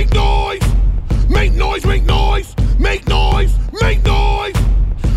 [0.00, 0.62] Make noise!
[1.28, 2.56] Make noise, make noise!
[2.78, 3.54] Make noise!
[3.82, 4.54] Make noise!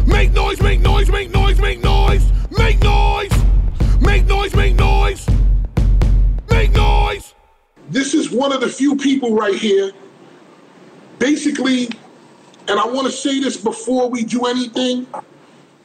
[0.06, 2.29] Make noise, make noise, make noise, make noise!
[2.52, 3.32] Make noise!
[4.02, 5.26] Make noise, make noise!
[6.50, 7.34] Make noise!
[7.91, 9.93] This is one of the few people right here,
[11.18, 11.86] basically,
[12.68, 15.07] and I want to say this before we do anything.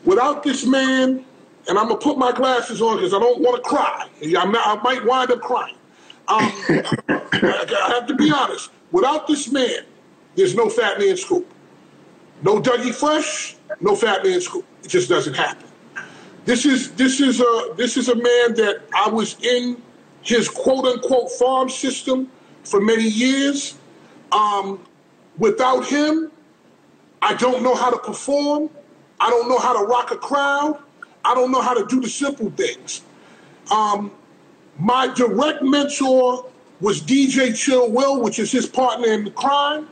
[0.05, 1.25] Without this man,
[1.69, 4.09] and I'm gonna put my glasses on because I don't want to cry.
[4.23, 5.77] Not, i might wind up crying.
[6.27, 6.53] Um,
[7.09, 8.71] I have to be honest.
[8.93, 9.85] Without this man,
[10.35, 11.47] there's no Fat Man Scoop.
[12.43, 14.65] No Dougie Fresh, no Fat Man Scoop.
[14.83, 15.69] It just doesn't happen.
[16.45, 19.83] This is this is a this is a man that I was in
[20.23, 22.31] his quote unquote farm system
[22.65, 23.77] for many years.
[24.33, 24.85] Um,
[25.37, 26.31] without him,
[27.21, 28.71] I don't know how to perform.
[29.21, 30.79] I don't know how to rock a crowd.
[31.25, 33.03] I don't know how to do the simple things.
[33.71, 34.13] Um,
[34.79, 36.47] my direct mentor
[36.81, 39.89] was DJ Chill Will, which is his partner in the crime.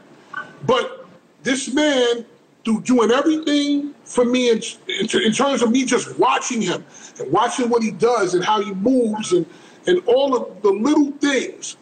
[0.67, 1.07] But
[1.43, 2.25] this man,
[2.65, 6.85] through doing everything for me in, in, in, terms of me just watching him
[7.19, 9.47] and watching what he does and how he moves and,
[9.87, 11.77] and all of the little things,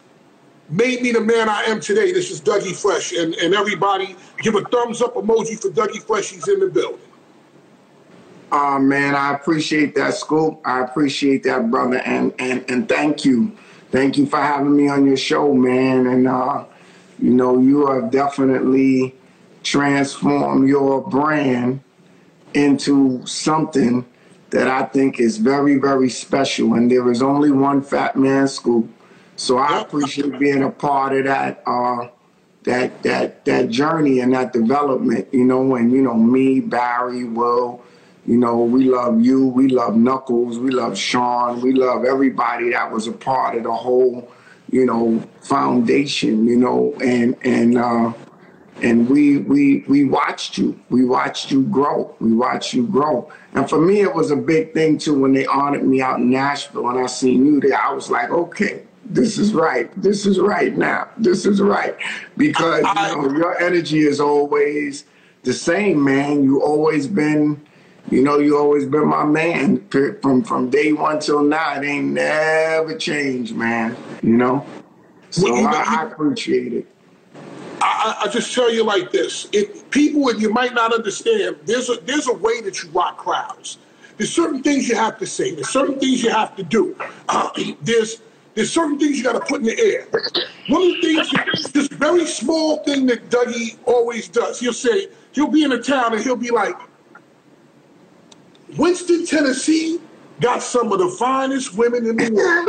[0.69, 2.13] made me the man I am today.
[2.13, 3.13] This is Dougie Fresh.
[3.13, 6.31] And, and everybody give a thumbs up emoji for Dougie Fresh.
[6.31, 7.01] He's in the building.
[8.53, 10.61] Oh man, I appreciate that, Scoop.
[10.65, 13.51] I appreciate that, brother, and and and thank you,
[13.95, 16.09] thank you for having me on your show, man.
[16.09, 16.65] And uh,
[17.21, 19.15] you know, you have definitely
[19.63, 21.81] transformed your brand
[22.55, 24.05] into something
[24.51, 26.75] that I think is very, very special.
[26.75, 28.91] And there is only one Fat Man Scoop,
[29.37, 31.63] so I appreciate being a part of that.
[31.65, 32.09] Uh,
[32.65, 37.85] that that that journey and that development, you know, and you know me, Barry, Will,
[38.27, 42.91] you know, we love you, we love Knuckles, we love Sean, we love everybody that
[42.91, 44.31] was a part of the whole,
[44.71, 48.13] you know, foundation, you know, and and uh
[48.83, 50.79] and we we we watched you.
[50.89, 52.15] We watched you grow.
[52.19, 53.31] We watched you grow.
[53.55, 56.31] And for me it was a big thing too when they honored me out in
[56.31, 57.81] Nashville and I seen you there.
[57.81, 59.91] I was like, okay, this is right.
[60.01, 61.09] This is right now.
[61.19, 61.95] This is right.
[62.39, 65.05] Because you know, your energy is always
[65.43, 66.43] the same, man.
[66.43, 67.61] You always been
[68.15, 71.75] you know, you always been my man from from day one till now.
[71.75, 73.97] It ain't never changed, man.
[74.23, 74.65] You know,
[75.31, 76.87] so well, you know, I, I, appreciate it.
[77.81, 81.91] I, I, just tell you like this: if people, and you might not understand, there's
[81.91, 83.79] a there's a way that you rock crowds.
[84.17, 85.53] There's certain things you have to say.
[85.53, 86.97] There's certain things you have to do.
[87.29, 87.51] Uh,
[87.83, 88.21] there's
[88.55, 90.07] there's certain things you got to put in the air.
[90.69, 95.49] One of the things, this very small thing that Dougie always does, he'll say, he'll
[95.49, 96.77] be in a town and he'll be like,
[98.77, 100.01] Winston, Tennessee
[100.41, 102.69] got some of the finest women in the world.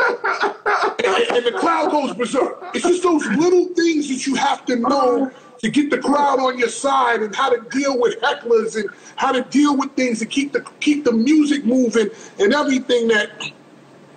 [1.03, 2.63] and, and, the crowd goes berserk.
[2.73, 6.59] It's just those little things that you have to know to get the crowd on
[6.59, 10.25] your side and how to deal with hecklers and how to deal with things to
[10.25, 13.29] keep the keep the music moving and everything that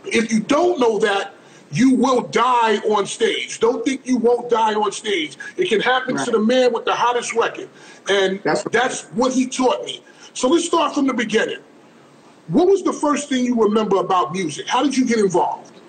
[0.05, 1.35] if you don't know that
[1.71, 3.61] you will die on stage.
[3.61, 5.37] Don't think you won't die on stage.
[5.57, 6.25] It can happen right.
[6.25, 7.69] to the man with the hottest record.
[8.09, 10.03] And that's, that's what he taught me.
[10.33, 11.59] So let's start from the beginning.
[12.49, 14.67] What was the first thing you remember about music?
[14.67, 15.81] How did you get involved?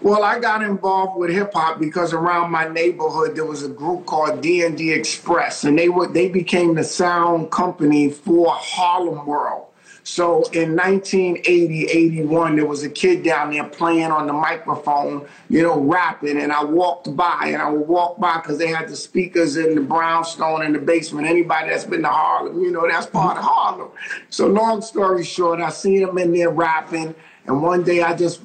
[0.00, 4.06] Well, I got involved with hip hop because around my neighborhood there was a group
[4.06, 9.66] called D&D Express, and they were they became the sound company for Harlem World.
[10.10, 15.62] So in 1980, 81, there was a kid down there playing on the microphone, you
[15.62, 16.40] know, rapping.
[16.40, 19.76] And I walked by, and I would walk by because they had the speakers in
[19.76, 21.28] the brownstone in the basement.
[21.28, 23.54] Anybody that's been to Harlem, you know, that's part of mm-hmm.
[23.54, 23.90] Harlem.
[24.30, 27.14] So long story short, I seen them in there rapping.
[27.46, 28.40] And one day I just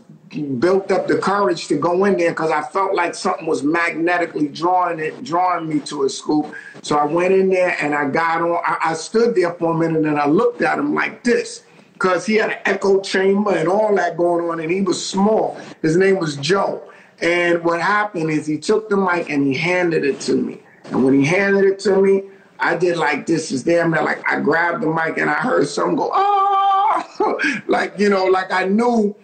[0.60, 4.48] built up the courage to go in there because I felt like something was magnetically
[4.48, 6.54] drawing it, drawing me to a scoop.
[6.82, 8.62] So I went in there and I got on.
[8.66, 11.64] I, I stood there for a minute and I looked at him like this
[11.94, 15.58] because he had an echo chamber and all that going on, and he was small.
[15.82, 16.92] His name was Joe.
[17.22, 20.62] And what happened is he took the mic and he handed it to me.
[20.86, 22.24] And when he handed it to me,
[22.60, 25.96] I did like this is damn like I grabbed the mic and I heard some
[25.96, 29.16] go, oh, like, you know, like I knew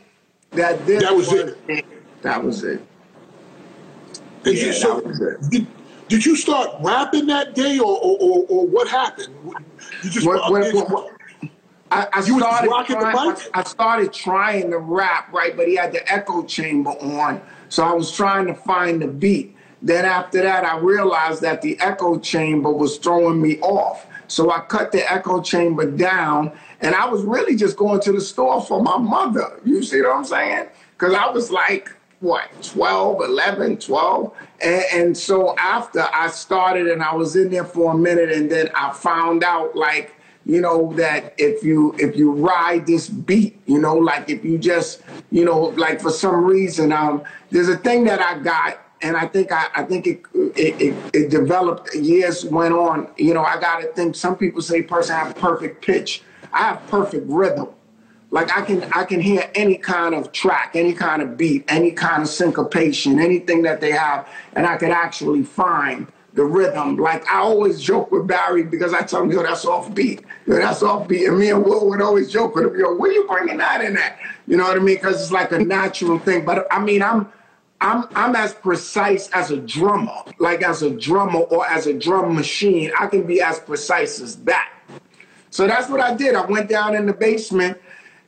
[0.52, 1.58] that this that was, was it.
[1.68, 1.86] it.
[2.22, 2.82] That was it.
[4.44, 5.50] Did yeah, you, so, that was it.
[5.50, 5.68] Did,
[6.08, 9.34] did you start rapping that day, or or, or, or what happened?
[10.04, 11.12] You just what, what, what,
[11.92, 15.56] I, I started trying, I started trying to rap, right?
[15.56, 19.56] But he had the echo chamber on, so I was trying to find the beat.
[19.82, 24.06] Then after that, I realized that the echo chamber was throwing me off.
[24.28, 28.22] So I cut the echo chamber down and I was really just going to the
[28.22, 29.60] store for my mother.
[29.64, 30.68] You see what I'm saying?
[30.98, 31.92] Because I was like,
[32.22, 34.32] what 12 11 12
[34.62, 38.50] and, and, so after i started and i was in there for a minute and
[38.50, 40.14] then i found out like
[40.46, 44.60] you know that if you if you ride this beat you know like if you
[44.60, 45.02] just
[45.32, 49.26] you know like for some reason um there's a thing that i got and i
[49.26, 50.22] think i, I think it
[50.56, 54.84] it, it it developed years went on you know i gotta think some people say
[54.84, 56.22] person have perfect pitch
[56.54, 57.68] i have perfect rhythm
[58.32, 61.92] like I can I can hear any kind of track, any kind of beat, any
[61.92, 66.96] kind of syncopation, anything that they have, and I can actually find the rhythm.
[66.96, 70.24] Like I always joke with Barry because I tell him, yo, that's off beat.
[70.48, 71.28] Yo, that's off beat.
[71.28, 73.98] And me and Will would always joke with him, yo, where you bringing that in
[73.98, 74.18] at?
[74.48, 74.96] You know what I mean?
[74.96, 76.46] Because it's like a natural thing.
[76.46, 77.28] But I mean, I'm
[77.82, 82.34] I'm I'm as precise as a drummer, like as a drummer or as a drum
[82.34, 82.92] machine.
[82.98, 84.70] I can be as precise as that.
[85.52, 86.34] So that's what I did.
[86.34, 87.78] I went down in the basement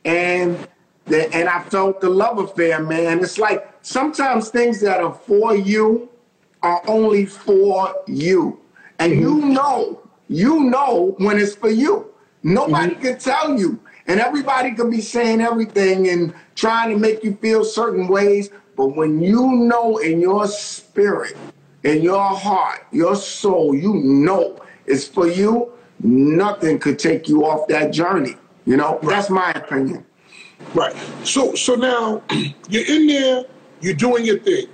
[0.05, 0.67] and
[1.05, 3.19] the, and I felt the love affair, man.
[3.19, 6.09] It's like sometimes things that are for you
[6.61, 8.59] are only for you,
[8.99, 9.53] and you mm-hmm.
[9.53, 12.13] know, you know when it's for you.
[12.43, 13.01] Nobody mm-hmm.
[13.01, 17.65] can tell you, and everybody can be saying everything and trying to make you feel
[17.65, 18.49] certain ways.
[18.75, 21.35] But when you know in your spirit,
[21.83, 25.72] in your heart, your soul, you know it's for you,
[26.03, 28.35] nothing could take you off that journey.
[28.65, 29.15] You know, right.
[29.15, 30.05] that's my opinion.
[30.73, 30.95] Right.
[31.23, 32.21] So so now
[32.69, 33.45] you're in there,
[33.81, 34.67] you're doing your thing.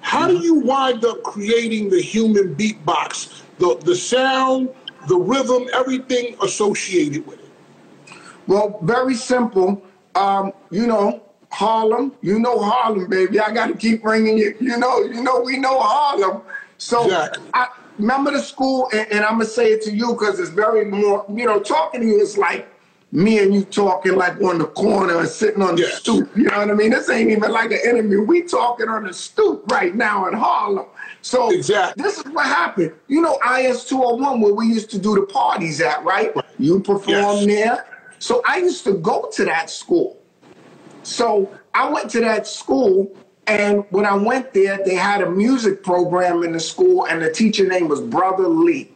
[0.00, 4.70] How do you wind up creating the human beatbox, the the sound,
[5.08, 8.16] the rhythm, everything associated with it?
[8.46, 9.82] Well, very simple.
[10.14, 12.12] Um, you know, Harlem.
[12.22, 13.40] You know Harlem, baby.
[13.40, 14.56] I got to keep bringing you.
[14.60, 16.42] You know, you know, we know Harlem.
[16.78, 17.50] So exactly.
[17.54, 20.84] I remember the school, and, and I'm gonna say it to you because it's very
[20.84, 21.24] more.
[21.28, 22.68] You know, talking to you is like
[23.12, 25.98] me and you talking like on the corner and sitting on the yes.
[25.98, 26.28] stoop.
[26.36, 26.90] You know what I mean?
[26.90, 28.22] This ain't even like an interview.
[28.22, 30.86] We talking on the stoop right now in Harlem.
[31.22, 32.02] So exactly.
[32.02, 32.92] this is what happened.
[33.08, 36.32] You know, IS 201 where we used to do the parties at, right?
[36.58, 37.46] You perform yes.
[37.46, 37.86] there.
[38.18, 40.20] So I used to go to that school.
[41.02, 43.16] So I went to that school
[43.46, 47.30] and when I went there, they had a music program in the school, and the
[47.30, 48.90] teacher name was Brother Lee.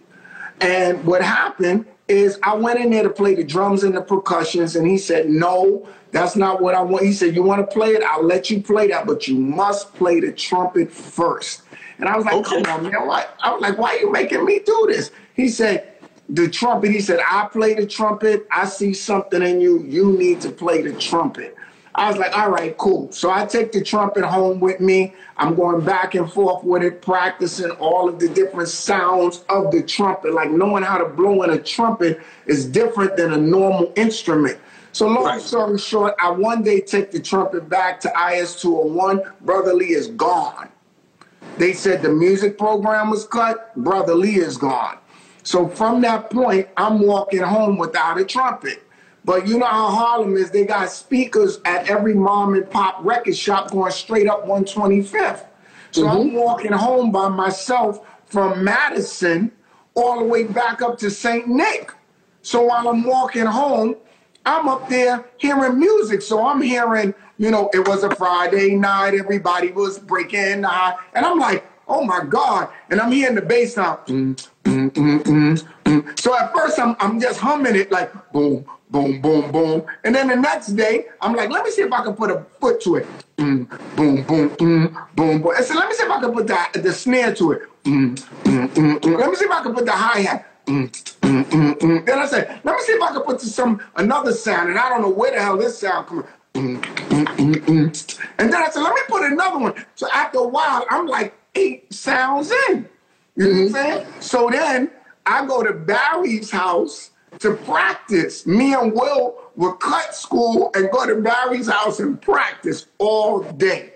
[0.61, 4.75] And what happened is I went in there to play the drums and the percussions,
[4.75, 7.05] and he said, No, that's not what I want.
[7.05, 8.03] He said, You want to play it?
[8.03, 11.63] I'll let you play that, but you must play the trumpet first.
[11.99, 12.63] And I was like, okay.
[12.63, 13.07] Come on, man.
[13.07, 13.27] Why?
[13.41, 15.13] I was like, Why are you making me do this?
[15.35, 15.93] He said,
[16.29, 16.91] The trumpet.
[16.91, 18.49] He said, I play the trumpet.
[18.51, 19.85] I see something in you.
[19.85, 21.57] You need to play the trumpet.
[21.95, 23.11] I was like, all right, cool.
[23.11, 25.15] So I take the trumpet home with me.
[25.37, 29.83] I'm going back and forth with it, practicing all of the different sounds of the
[29.83, 30.33] trumpet.
[30.33, 34.59] Like knowing how to blow in a trumpet is different than a normal instrument.
[34.93, 35.41] So long right.
[35.41, 39.23] story short, I one day take the trumpet back to IS 201.
[39.41, 40.69] Brother Lee is gone.
[41.59, 43.75] They said the music program was cut.
[43.77, 44.99] Brother Lee is gone.
[45.43, 48.83] So from that point, I'm walking home without a trumpet.
[49.25, 53.37] But you know how Harlem is, they got speakers at every mom and pop record
[53.37, 55.47] shop going straight up 125th.
[55.91, 56.11] So mm-hmm.
[56.11, 59.53] I'm walking home by myself from Madison
[59.95, 61.49] all the way back up to St.
[61.49, 61.93] Nick.
[62.43, 63.97] So while I'm walking home,
[64.47, 66.23] I'm up there hearing music.
[66.23, 71.27] So I'm hearing, you know, it was a Friday night, everybody was breaking, uh, and
[71.27, 72.69] I'm like, oh my God.
[72.89, 73.99] And I'm hearing the bass sound.
[74.07, 79.21] Mm, mm, mm, mm, so at first I'm, I'm just humming it like boom, boom,
[79.21, 79.85] boom, boom.
[80.05, 82.45] And then the next day, I'm like, let me see if I can put a
[82.61, 83.07] foot to it.
[83.37, 85.55] Mm, boom, boom, boom, boom, boom.
[85.57, 87.63] And so let me see if I can put the, the snare to it.
[87.85, 89.19] Mm, mm, mm, mm.
[89.19, 90.47] Let me see if I can put the hi-hat.
[90.67, 90.91] Mm,
[91.23, 92.07] mm, mm, mm.
[92.07, 94.89] Then I said, let me see if I can put some another sound, and I
[94.89, 96.25] don't know where the hell this sound coming.
[96.55, 98.19] Mm, mm, mm, mm.
[98.39, 99.85] And then I said, let me put another one.
[99.95, 102.89] So after a while, I'm like eight sounds in.
[103.37, 103.75] You know what I'm mm-hmm.
[103.75, 104.07] saying?
[104.21, 104.91] So then
[105.27, 108.47] I go to Barry's house to practice.
[108.47, 113.95] Me and Will would cut school and go to Barry's house and practice all day.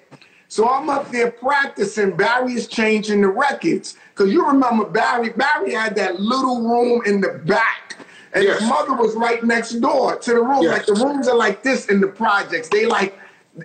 [0.48, 2.16] So I'm up there practicing.
[2.16, 3.96] Barry is changing the records.
[4.10, 7.98] Because you remember Barry, Barry had that little room in the back.
[8.34, 8.60] And yes.
[8.60, 10.62] his mother was right next door to the room.
[10.62, 10.72] Yes.
[10.72, 12.68] Like the rooms are like this in the projects.
[12.68, 13.18] They like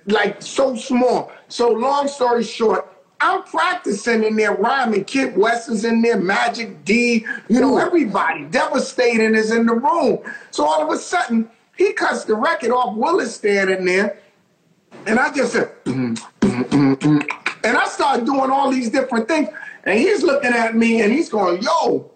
[0.05, 1.31] like so small.
[1.47, 5.03] So long story short, I'm practicing in there rhyming.
[5.03, 8.45] Kid West is in there, Magic D, you know, everybody.
[8.45, 10.19] Devastating is in the room.
[10.51, 12.95] So all of a sudden, he cuts the record off.
[12.95, 14.19] Willis standing there.
[15.05, 17.29] And I just said, mm, mm, mm, mm,
[17.63, 19.49] and I started doing all these different things.
[19.83, 22.11] And he's looking at me and he's going, yo,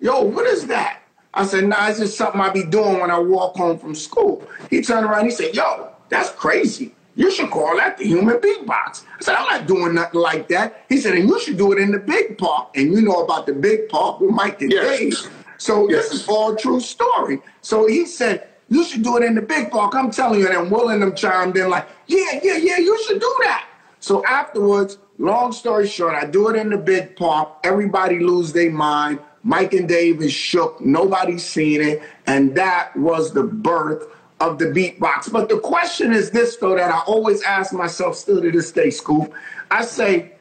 [0.00, 1.02] yo, what is that?
[1.34, 4.46] I said, nah, it's just something I be doing when I walk home from school.
[4.70, 6.94] He turned around, he said, yo, that's crazy.
[7.14, 9.04] You should call that the human beatbox.
[9.18, 10.86] I said, I'm not doing nothing like that.
[10.88, 12.70] He said, and you should do it in the big park.
[12.74, 14.98] And you know about the big park with Mike and yes.
[14.98, 15.32] Dave.
[15.58, 16.08] So yes.
[16.08, 17.42] this is all true story.
[17.60, 19.94] So he said, you should do it in the big park.
[19.94, 23.20] I'm telling you, and Will and them chimed in like, yeah, yeah, yeah, you should
[23.20, 23.68] do that.
[24.00, 27.58] So afterwards, long story short, I do it in the big park.
[27.62, 29.20] Everybody lose their mind.
[29.44, 30.80] Mike and Dave is shook.
[30.80, 32.02] Nobody's seen it.
[32.26, 34.06] And that was the birth
[34.42, 35.30] of the beatbox.
[35.30, 38.90] But the question is this, though, that I always ask myself still to this day,
[38.90, 39.32] Scoop.
[39.70, 40.32] I say,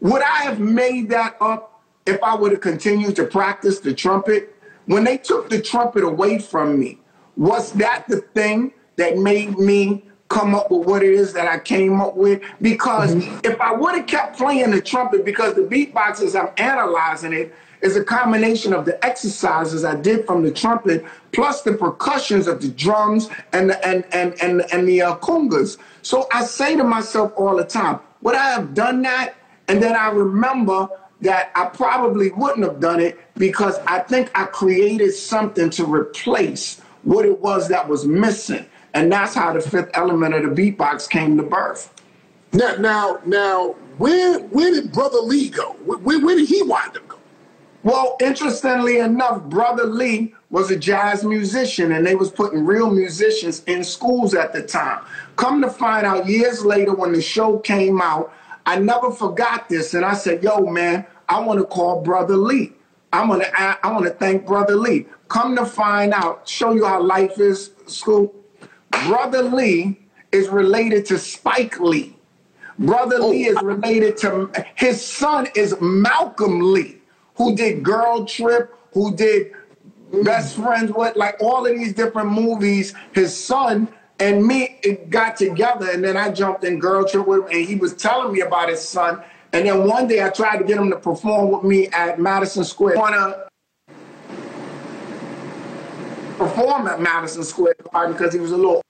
[0.00, 4.56] would I have made that up if I would have continued to practice the trumpet?
[4.86, 6.98] When they took the trumpet away from me,
[7.36, 11.58] was that the thing that made me come up with what it is that I
[11.58, 12.40] came up with?
[12.62, 13.40] Because mm-hmm.
[13.44, 17.54] if I would have kept playing the trumpet, because the beatbox, as I'm analyzing it,
[17.84, 22.60] is a combination of the exercises I did from the trumpet plus the percussions of
[22.62, 25.76] the drums and the, and and and and the uh, congas.
[26.02, 29.34] So I say to myself all the time, would I have done that?
[29.68, 30.88] And then I remember
[31.20, 36.80] that I probably wouldn't have done it because I think I created something to replace
[37.02, 38.66] what it was that was missing.
[38.94, 41.92] And that's how the fifth element of the beatbox came to birth.
[42.52, 45.72] Now, now, now, where where did Brother Lee go?
[45.84, 47.03] Where, where did he wind up?
[47.84, 53.62] Well, interestingly enough, Brother Lee was a jazz musician and they was putting real musicians
[53.64, 55.04] in schools at the time.
[55.36, 58.32] Come to find out years later when the show came out,
[58.64, 62.72] I never forgot this and I said, yo, man, I want to call Brother Lee.
[63.12, 65.06] I'm gonna I want to thank Brother Lee.
[65.28, 68.34] Come to find out, show you how life is, school.
[69.06, 70.00] Brother Lee
[70.32, 72.16] is related to Spike Lee.
[72.78, 73.28] Brother oh.
[73.28, 77.02] Lee is related to his son is Malcolm Lee
[77.34, 79.52] who did Girl Trip, who did
[80.10, 80.24] mm.
[80.24, 82.94] Best Friends, with, like all of these different movies.
[83.12, 83.88] His son
[84.20, 87.76] and me got together, and then I jumped in Girl Trip with him, and he
[87.76, 89.22] was telling me about his son.
[89.52, 92.64] And then one day I tried to get him to perform with me at Madison
[92.64, 92.96] Square.
[92.96, 93.46] Wanna
[96.36, 98.82] perform at Madison Square Garden because he was a little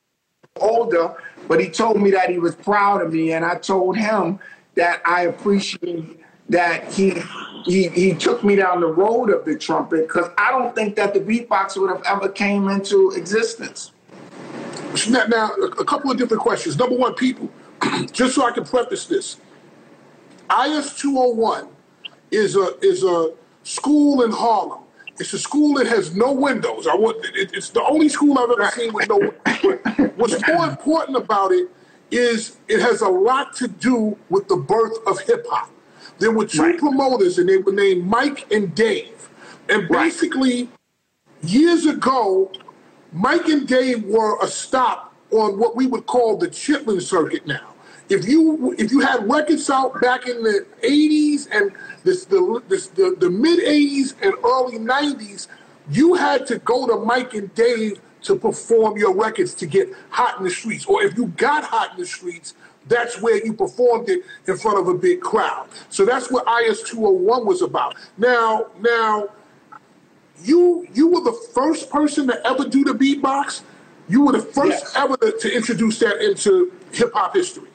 [0.60, 1.14] older,
[1.48, 4.38] but he told me that he was proud of me, and I told him
[4.74, 7.22] that I appreciate that he
[7.64, 11.14] he he took me down the road of the trumpet because I don't think that
[11.14, 13.92] the beatbox would have ever came into existence.
[15.08, 16.78] Now, now, a couple of different questions.
[16.78, 17.50] Number one, people,
[18.12, 19.38] just so I can preface this,
[20.50, 21.68] IS 201
[22.30, 24.80] is a is a school in Harlem.
[25.18, 26.86] It's a school that has no windows.
[26.86, 29.18] I want it, it's the only school I've ever seen with no.
[30.16, 31.68] What's more important about it
[32.10, 35.70] is it has a lot to do with the birth of hip hop.
[36.24, 36.78] There were two right.
[36.78, 39.28] promoters, and they were named Mike and Dave.
[39.68, 40.70] And basically, right.
[41.42, 42.50] years ago,
[43.12, 47.74] Mike and Dave were a stop on what we would call the Chitlin circuit now.
[48.08, 51.72] If you if you had records out back in the 80s and
[52.04, 55.48] this, the, this, the, the mid 80s and early 90s,
[55.90, 60.38] you had to go to Mike and Dave to perform your records to get hot
[60.38, 60.86] in the streets.
[60.86, 62.54] Or if you got hot in the streets,
[62.86, 65.68] that's where you performed it in front of a big crowd.
[65.88, 67.96] So that's what IS 201 was about.
[68.18, 69.28] Now, now,
[70.42, 73.62] you you were the first person to ever do the beatbox.
[74.08, 74.96] You were the first yes.
[74.96, 77.68] ever to, to introduce that into hip hop history.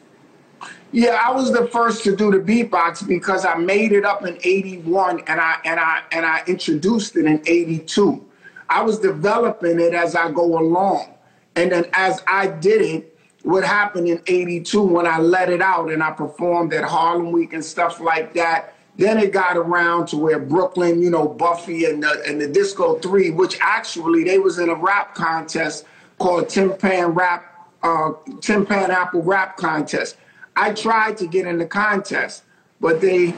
[0.92, 4.38] Yeah, I was the first to do the beatbox because I made it up in
[4.44, 8.26] 81 and I and I and I introduced it in 82.
[8.70, 11.16] I was developing it as I go along.
[11.56, 15.92] And then as I did it, what happened in 82 when I let it out
[15.92, 18.76] and I performed at Harlem Week and stuff like that.
[18.98, 22.96] Then it got around to where Brooklyn, you know, Buffy and the, and the Disco
[23.00, 25.86] 3, which actually they was in a rap contest
[26.18, 30.18] called Tin Pan Rap, uh, Tin Pan Apple Rap Contest.
[30.58, 32.44] I tried to get in the contest,
[32.82, 33.34] but they,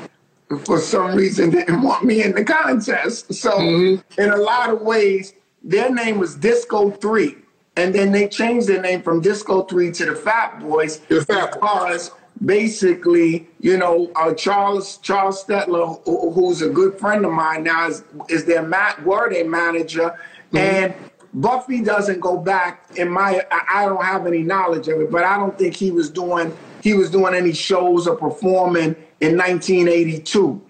[0.65, 3.31] for some reason, didn't want me in the contest.
[3.31, 4.19] So mm-hmm.
[4.19, 7.37] in a lot of ways, their name was Disco 3.
[7.77, 11.53] And then they changed their name from Disco 3 to the Fat Boys the Fat
[11.53, 12.19] because Boys.
[12.45, 17.87] basically, you know, uh, Charles Charles Stettler, who, who's a good friend of mine now,
[17.87, 20.17] is, is their mat, were their manager.
[20.51, 20.57] Mm-hmm.
[20.57, 20.93] And
[21.33, 25.37] Buffy doesn't go back in my I don't have any knowledge of it, but I
[25.37, 30.61] don't think he was doing he was doing any shows or performing in 1982.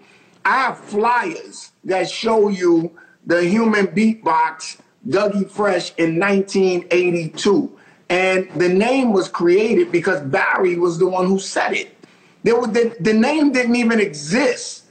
[0.44, 4.78] I have flyers that show you the human beatbox
[5.08, 7.78] Dougie Fresh in 1982.
[8.08, 11.96] And the name was created because Barry was the one who said it.
[12.42, 14.82] There was, the, the name didn't even exist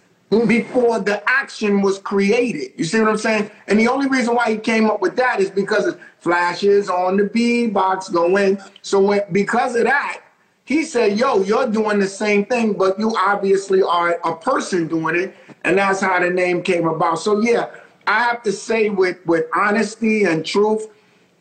[0.47, 2.71] before the action was created.
[2.77, 3.51] You see what I'm saying?
[3.67, 7.17] And the only reason why he came up with that is because of flashes on
[7.17, 8.59] the B box going.
[8.81, 10.21] So when, because of that,
[10.63, 15.15] he said, Yo, you're doing the same thing, but you obviously are a person doing
[15.15, 15.35] it.
[15.65, 17.19] And that's how the name came about.
[17.19, 17.69] So, yeah,
[18.07, 20.87] I have to say, with, with honesty and truth,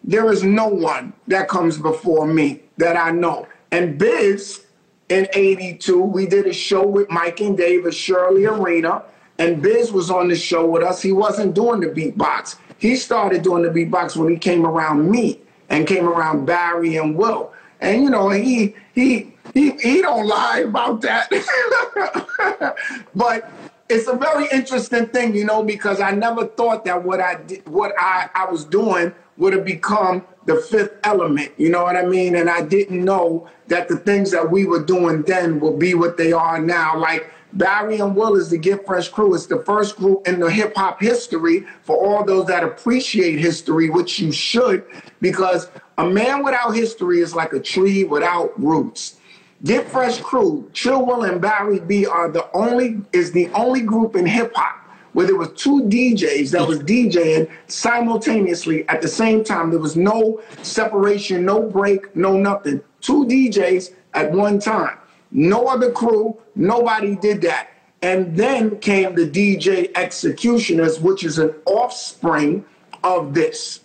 [0.04, 3.46] there is no one that comes before me that I know.
[3.70, 4.64] And Biz,
[5.08, 9.02] in 82, we did a show with Mike and David, Shirley Arena,
[9.38, 11.02] and Biz was on the show with us.
[11.02, 12.56] He wasn't doing the beatbox.
[12.78, 17.16] He started doing the beatbox when he came around me and came around Barry and
[17.16, 17.52] Will.
[17.80, 21.30] And you know, he he he he don't lie about that.
[23.14, 23.50] but
[23.90, 27.68] it's a very interesting thing, you know, because I never thought that what I did,
[27.68, 31.52] what I, I was doing would have become the fifth element.
[31.56, 32.36] You know what I mean?
[32.36, 36.16] And I didn't know that the things that we were doing then will be what
[36.16, 36.96] they are now.
[36.96, 39.34] Like Barry and Will is the Get Fresh crew.
[39.34, 43.90] It's the first group in the hip hop history for all those that appreciate history,
[43.90, 44.84] which you should,
[45.20, 45.68] because
[45.98, 49.16] a man without history is like a tree without roots.
[49.64, 54.16] Get Fresh Crew, Chill Will and Barry B are the only is the only group
[54.16, 54.80] in hip hop
[55.12, 59.70] where there was two DJs that was DJing simultaneously at the same time.
[59.70, 62.80] There was no separation, no break, no nothing.
[63.00, 64.96] Two DJs at one time.
[65.32, 67.70] No other crew, nobody did that.
[68.02, 72.64] And then came the DJ Executioners, which is an offspring
[73.04, 73.80] of this.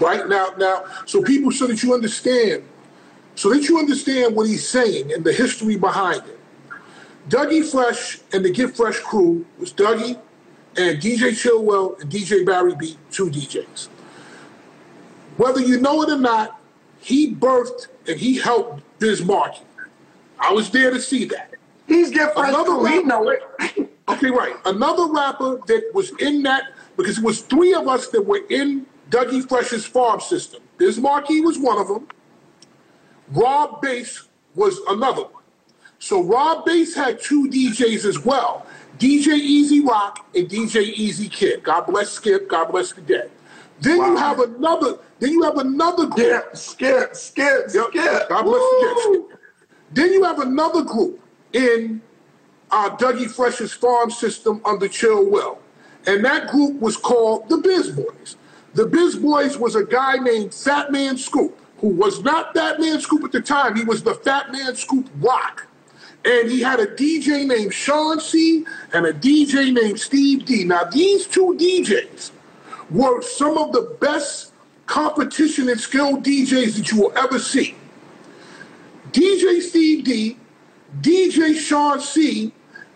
[0.00, 2.64] Right now, now, so people, so that you understand,
[3.36, 6.38] so that you understand what he's saying and the history behind it.
[7.28, 10.18] Dougie Fresh and the Get Fresh crew was Dougie
[10.76, 13.88] and DJ Chill Will and DJ Barry B, two DJs.
[15.36, 16.60] Whether you know it or not,
[16.98, 19.60] he birthed and he helped Biz Markie.
[20.38, 21.54] I was there to see that.
[21.86, 23.42] He's Get Fresh Another crew, rapper, know it.
[24.08, 24.54] okay, right.
[24.64, 28.86] Another rapper that was in that, because it was three of us that were in
[29.10, 30.62] Dougie Fresh's farm system.
[30.78, 32.08] Biz Markie was one of them.
[33.30, 35.42] Rob Base was another one.
[35.98, 38.66] So Rob Base had two DJs as well.
[38.98, 41.62] DJ Easy Rock and DJ Easy Kid.
[41.62, 42.48] God bless Skip.
[42.48, 43.30] God bless the dead.
[43.80, 44.10] Then wow.
[44.10, 44.98] you have another.
[45.18, 46.26] Then you have another group.
[46.26, 47.92] Yeah, Skip, Skip, Skip.
[47.92, 49.38] God bless the dead.
[49.92, 51.20] Then you have another group
[51.52, 52.00] in
[52.70, 55.58] uh, Dougie Fresh's farm system under Chill Will,
[56.06, 58.36] and that group was called the Biz Boys.
[58.74, 63.00] The Biz Boys was a guy named Fat Man Scoop, who was not Fat Man
[63.00, 63.76] Scoop at the time.
[63.76, 65.66] He was the Fat Man Scoop Rock
[66.26, 70.64] and he had a DJ named Sean C and a DJ named Steve D.
[70.64, 72.32] Now, these two DJs
[72.90, 74.52] were some of the best
[74.86, 77.76] competition and skilled DJs that you will ever see.
[79.12, 80.36] DJ Steve D,
[81.00, 82.52] DJ Sean C,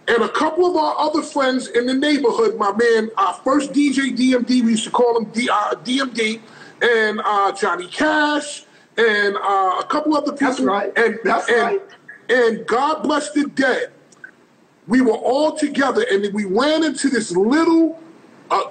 [0.09, 4.17] and a couple of our other friends in the neighborhood, my man, our first DJ
[4.17, 6.41] DMD, we used to call him D, uh, DMD,
[6.83, 8.65] and uh, Johnny Cash,
[9.01, 10.49] and uh, a couple other people.
[10.49, 10.93] That's right.
[10.97, 11.83] And, That's and, right
[12.31, 13.91] and God bless the dead.
[14.87, 18.01] We were all together and we ran into this little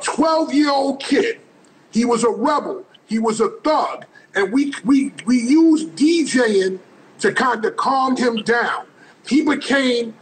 [0.02, 1.40] 12 uh, year old kid.
[1.92, 6.80] He was a rebel, he was a thug, and we, we, we used DJing
[7.20, 8.86] to kind of calm him down.
[9.28, 10.16] He became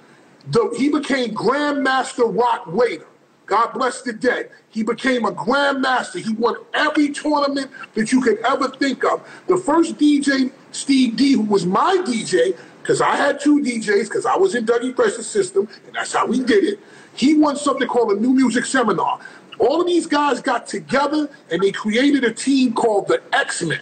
[0.47, 3.05] the he became Grandmaster Roc Raida.
[3.47, 4.51] God bless the dead.
[4.69, 6.21] He became a grandmaster.
[6.21, 9.27] He won every tournament that you could ever think of.
[9.47, 14.25] The first DJ, Steve D, who was my DJ, because I had two DJs, because
[14.25, 16.79] I was in Dougie Fresh's system, and that's how we did it.
[17.15, 19.19] He won something called a new music seminar.
[19.59, 23.81] All of these guys got together and they created a team called the X-Men.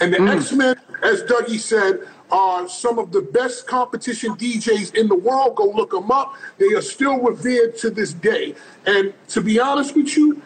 [0.00, 0.36] And the mm.
[0.36, 5.56] X-Men, as Dougie said, are some of the best competition DJs in the world.
[5.56, 6.34] Go look them up.
[6.58, 8.54] They are still revered to this day.
[8.86, 10.42] And to be honest with you,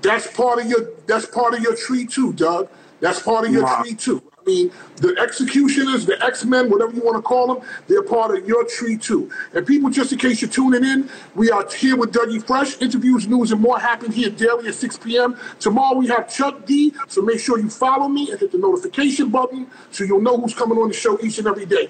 [0.00, 2.68] that's part of your that's part of your tree too, Doug.
[3.00, 3.82] That's part of your wow.
[3.82, 4.22] tree too.
[4.42, 8.46] I mean, the executioners, the X-Men, whatever you want to call them, they're part of
[8.46, 9.30] your tree too.
[9.54, 12.80] And people, just in case you're tuning in, we are here with Dougie Fresh.
[12.82, 15.38] Interviews, news, and more happen here daily at 6 p.m.
[15.60, 19.28] Tomorrow we have Chuck D, so make sure you follow me and hit the notification
[19.30, 21.88] button so you'll know who's coming on the show each and every day.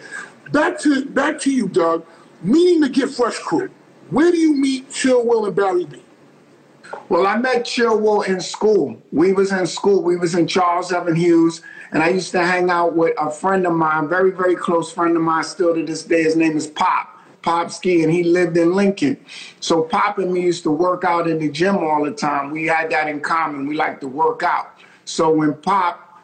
[0.53, 2.05] Back to back to you, Doug.
[2.43, 3.71] Meeting the Get Fresh crew.
[4.11, 6.03] Where do you meet Chill Will and Barry B?
[7.09, 9.01] Well, I met Chill Will in school.
[9.11, 10.03] We was in school.
[10.03, 13.67] We was in Charles Evans Hughes and I used to hang out with a friend
[13.67, 16.23] of mine, very, very close friend of mine still to this day.
[16.23, 17.11] His name is Pop.
[17.43, 19.19] Pop Ski, and he lived in Lincoln.
[19.61, 22.51] So Pop and me used to work out in the gym all the time.
[22.51, 23.67] We had that in common.
[23.67, 24.79] We like to work out.
[25.05, 26.23] So when Pop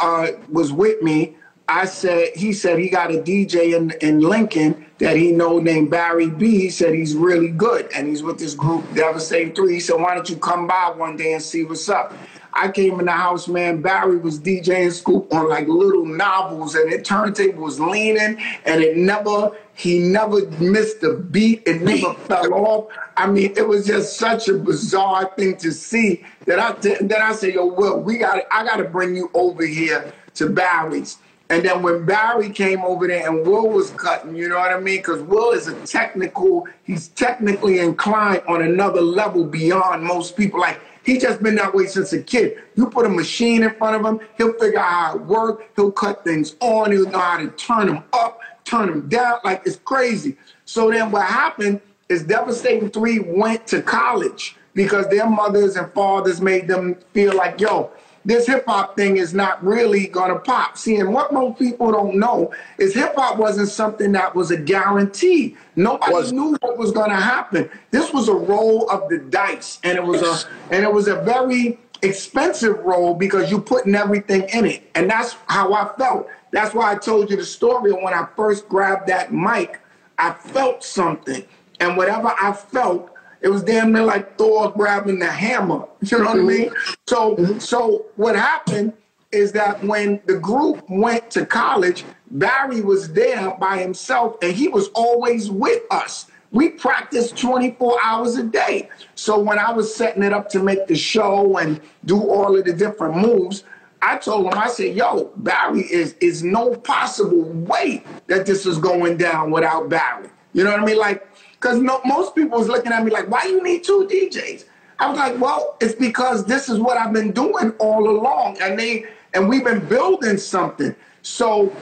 [0.00, 1.36] uh, was with me,
[1.68, 5.90] I said he said he got a DJ in, in Lincoln that he know named
[5.90, 6.58] Barry B.
[6.58, 9.74] He said he's really good, and he's with this group Devastating Three.
[9.74, 12.12] He said, "Why don't you come by one day and see what's up?"
[12.54, 13.82] I came in the house, man.
[13.82, 18.96] Barry was DJing Scoop on like little novels, and the turntable was leaning, and it
[18.96, 21.62] never, he never missed a beat.
[21.66, 22.92] It never fell off.
[23.16, 27.32] I mean, it was just such a bizarre thing to see that I that I
[27.34, 31.18] said, yo, Will, we got, I got to bring you over here to Barry's.
[31.50, 34.80] And then when Barry came over there and Will was cutting, you know what I
[34.80, 34.96] mean?
[34.96, 40.60] Because Will is a technical, he's technically inclined on another level beyond most people.
[40.60, 42.62] Like, he just been that way since a kid.
[42.74, 45.64] You put a machine in front of him, he'll figure out how it works.
[45.76, 46.92] He'll cut things on.
[46.92, 49.38] He'll know how to turn them up, turn them down.
[49.44, 50.36] Like, it's crazy.
[50.64, 56.40] So then what happened is Devastating 3 went to college because their mothers and fathers
[56.40, 57.90] made them feel like, yo,
[58.24, 60.78] this hip hop thing is not really gonna pop.
[60.78, 64.56] See, and what most people don't know is hip hop wasn't something that was a
[64.56, 65.56] guarantee.
[65.76, 66.32] Nobody was.
[66.32, 67.68] knew what was gonna happen.
[67.90, 71.16] This was a roll of the dice, and it was a and it was a
[71.22, 74.90] very expensive roll because you putting everything in it.
[74.94, 76.28] And that's how I felt.
[76.50, 79.80] That's why I told you the story when I first grabbed that mic,
[80.18, 81.44] I felt something.
[81.80, 83.13] And whatever I felt,
[83.44, 85.86] it was damn near like Thor grabbing the hammer.
[86.00, 86.70] You know what I mean?
[86.70, 86.92] Mm-hmm.
[87.06, 87.58] So, mm-hmm.
[87.58, 88.94] so what happened
[89.32, 94.68] is that when the group went to college, Barry was there by himself, and he
[94.68, 96.26] was always with us.
[96.52, 98.88] We practiced 24 hours a day.
[99.14, 102.64] So when I was setting it up to make the show and do all of
[102.64, 103.64] the different moves,
[104.00, 108.78] I told him, I said, yo, Barry is is no possible way that this is
[108.78, 110.30] going down without Barry.
[110.54, 110.98] You know what I mean?
[110.98, 111.26] Like
[111.64, 114.66] because no, most people was looking at me like, why you need two DJs?
[114.98, 118.58] I was like, well, it's because this is what I've been doing all along.
[118.60, 120.94] And they and we've been building something.
[121.22, 121.74] So,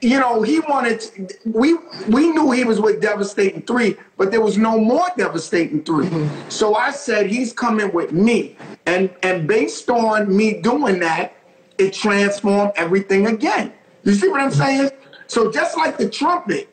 [0.00, 1.74] you know, he wanted to, we
[2.08, 6.06] we knew he was with Devastating 3, but there was no more Devastating 3.
[6.06, 6.48] Mm-hmm.
[6.48, 8.56] So I said he's coming with me.
[8.86, 11.34] And and based on me doing that,
[11.78, 13.72] it transformed everything again.
[14.04, 14.90] You see what I'm saying?
[15.26, 16.72] So just like the trumpet,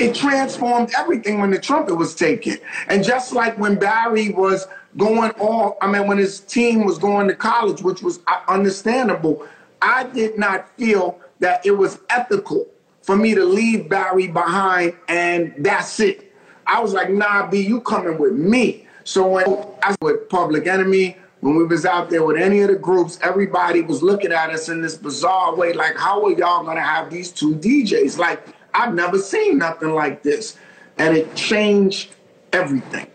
[0.00, 2.58] it transformed everything when the trumpet was taken.
[2.88, 7.28] And just like when Barry was going off, I mean, when his team was going
[7.28, 9.46] to college, which was uh, understandable,
[9.82, 12.66] I did not feel that it was ethical
[13.02, 16.32] for me to leave Barry behind and that's it.
[16.66, 18.86] I was like, nah, B, you coming with me.
[19.04, 19.44] So when
[19.82, 23.18] I was with Public Enemy, when we was out there with any of the groups,
[23.22, 27.10] everybody was looking at us in this bizarre way, like, how are y'all gonna have
[27.10, 28.18] these two DJs?
[28.18, 30.56] Like, I've never seen nothing like this.
[30.98, 32.14] And it changed
[32.52, 33.06] everything.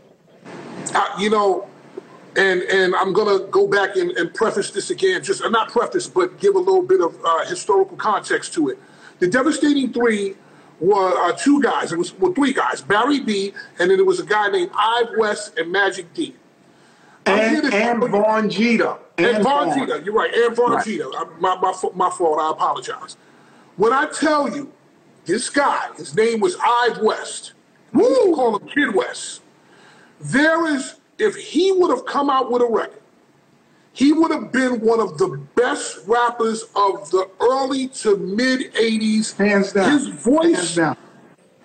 [0.94, 1.68] Uh, you know,
[2.38, 6.08] and and I'm gonna go back and, and preface this again, just uh, not preface,
[6.08, 8.80] but give a little bit of uh, historical context to it.
[9.20, 10.36] The Devastating Three
[10.80, 11.92] were uh, two guys.
[11.92, 15.10] It was well, three guys: Barry B, and then there was a guy named Ive
[15.18, 16.36] West and Magic D.
[17.28, 18.98] And, and Vaughn Jeter.
[19.18, 20.32] And, and Vaughn Jeter, you're right.
[20.32, 20.86] And Vaughn right.
[20.86, 21.10] Jeter.
[21.40, 22.40] My, my, my fault.
[22.40, 23.18] I apologize.
[23.78, 24.72] When I tell you
[25.26, 27.54] this guy, his name was Ive West.
[27.94, 28.36] Woo!
[28.36, 29.42] Call him Kid West.
[30.20, 33.02] There is, if he would have come out with a record,
[33.94, 39.36] he would have been one of the best rappers of the early to mid 80s.
[39.38, 39.92] Hands down.
[39.92, 40.98] His voice, Hands down.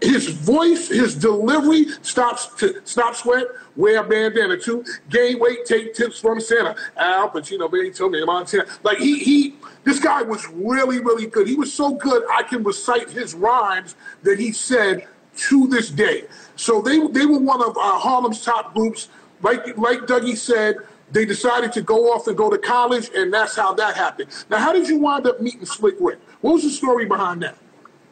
[0.02, 5.94] His voice, his delivery, stops to stop sweat, wear a bandana too, gain weight, take
[5.94, 6.74] tips from Santa.
[6.96, 8.64] Al Pacino, me in Montana.
[8.82, 11.46] Like he he this guy was really, really good.
[11.46, 16.24] He was so good, I can recite his rhymes that he said to this day.
[16.56, 19.08] So they they were one of uh, Harlem's top groups.
[19.42, 20.76] Like like Dougie said,
[21.12, 24.30] they decided to go off and go to college, and that's how that happened.
[24.48, 26.18] Now, how did you wind up meeting Slick Rick?
[26.40, 27.56] What was the story behind that?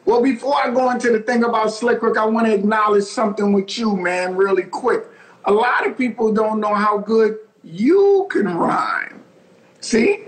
[0.09, 3.53] Well, before I go into the thing about Slick Rick, I want to acknowledge something
[3.53, 5.05] with you, man, really quick.
[5.45, 9.21] A lot of people don't know how good you can rhyme.
[9.81, 10.23] See?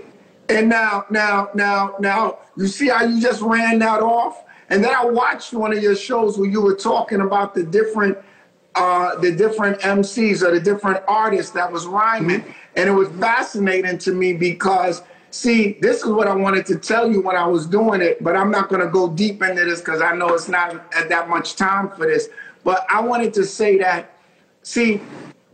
[0.48, 4.44] And now, now, now, now, you see how you just ran that off?
[4.70, 8.16] And then I watched one of your shows where you were talking about the different
[8.76, 12.42] uh, the different MCs or the different artists that was rhyming.
[12.42, 12.50] Mm-hmm.
[12.76, 17.10] And it was fascinating to me because, see, this is what I wanted to tell
[17.10, 19.80] you when I was doing it, but I'm not going to go deep into this
[19.80, 22.28] because I know it's not that much time for this.
[22.62, 24.16] But I wanted to say that,
[24.62, 25.00] see,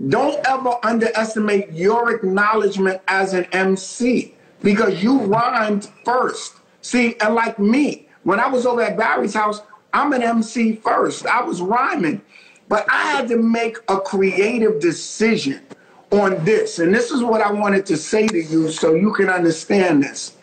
[0.09, 6.57] don't ever underestimate your acknowledgement as an MC because you rhymed first.
[6.83, 9.63] See, and like me, when I was over at Barry's house,
[9.93, 11.27] I'm an MC first.
[11.27, 12.21] I was rhyming,
[12.69, 15.63] but I had to make a creative decision
[16.11, 16.79] on this.
[16.79, 20.37] And this is what I wanted to say to you so you can understand this.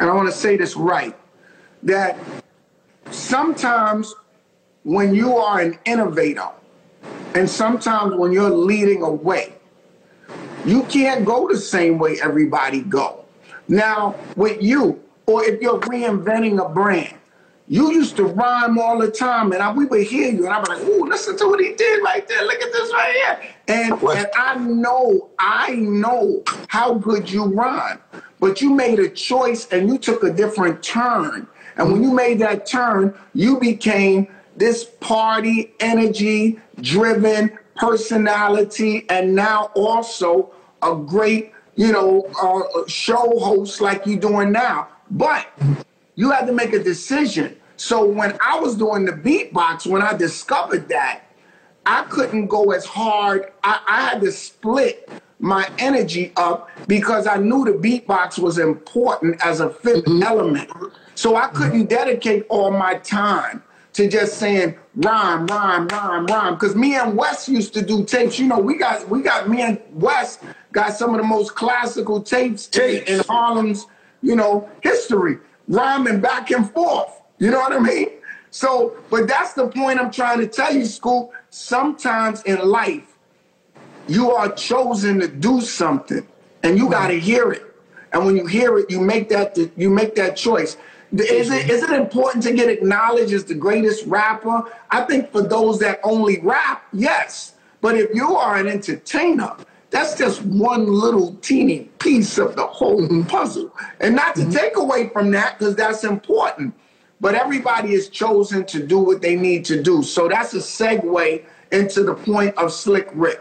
[0.00, 1.16] And I want to say this right
[1.82, 2.18] that
[3.10, 4.14] sometimes
[4.84, 6.48] when you are an innovator,
[7.34, 9.52] and sometimes when you're leading a way,
[10.66, 13.24] You can't go the same way everybody go.
[13.68, 17.14] Now, with you, or if you're reinventing a brand,
[17.68, 20.64] you used to rhyme all the time, and I, we would hear you, and I'd
[20.64, 22.42] be like, "Ooh, listen to what he did right there.
[22.44, 28.00] Look at this right here." And and I know, I know how good you rhyme,
[28.38, 31.48] but you made a choice and you took a different turn.
[31.76, 39.70] And when you made that turn, you became this party energy driven personality, and now
[39.74, 40.50] also
[40.82, 44.88] a great, you know, uh, show host like you're doing now.
[45.10, 45.46] But
[46.16, 47.56] you had to make a decision.
[47.76, 51.22] So when I was doing the beatbox, when I discovered that,
[51.84, 53.52] I couldn't go as hard.
[53.62, 59.44] I, I had to split my energy up because I knew the beatbox was important
[59.44, 60.22] as a 5th mm-hmm.
[60.22, 60.70] element.
[61.14, 66.54] So I couldn't dedicate all my time to just saying rhyme, rhyme, rhyme, rhyme.
[66.54, 68.38] Because me and Wes used to do tapes.
[68.38, 70.38] You know, we got we got me and Wes
[70.72, 73.08] got some of the most classical tapes, tapes.
[73.08, 73.86] In, in Harlem's,
[74.22, 77.22] you know, history rhyming back and forth.
[77.38, 78.08] You know what I mean?
[78.50, 81.30] So, but that's the point I'm trying to tell you, Scoop.
[81.50, 83.18] Sometimes in life,
[84.08, 86.26] you are chosen to do something,
[86.62, 87.62] and you got to hear it.
[88.12, 90.76] And when you hear it, you make that you make that choice.
[91.12, 94.62] Is it is it important to get acknowledged as the greatest rapper?
[94.90, 97.54] I think for those that only rap, yes.
[97.80, 99.52] But if you are an entertainer,
[99.96, 103.74] that's just one little teeny piece of the whole puzzle.
[104.00, 104.50] And not to mm-hmm.
[104.50, 106.74] take away from that, because that's important.
[107.18, 110.02] But everybody is chosen to do what they need to do.
[110.02, 113.40] So that's a segue into the point of Slick Rick.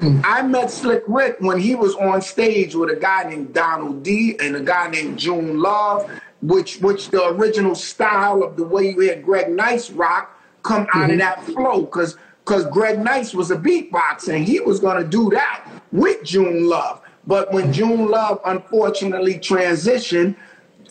[0.00, 0.22] Mm-hmm.
[0.24, 4.38] I met Slick Rick when he was on stage with a guy named Donald D
[4.40, 9.00] and a guy named June Love, which which the original style of the way you
[9.00, 11.12] had Greg Nice rock come out mm-hmm.
[11.12, 11.82] of that flow.
[11.82, 16.22] Because because Greg Nice was a beatboxer and he was going to do that with
[16.24, 17.00] June Love.
[17.26, 20.36] But when June Love unfortunately transitioned,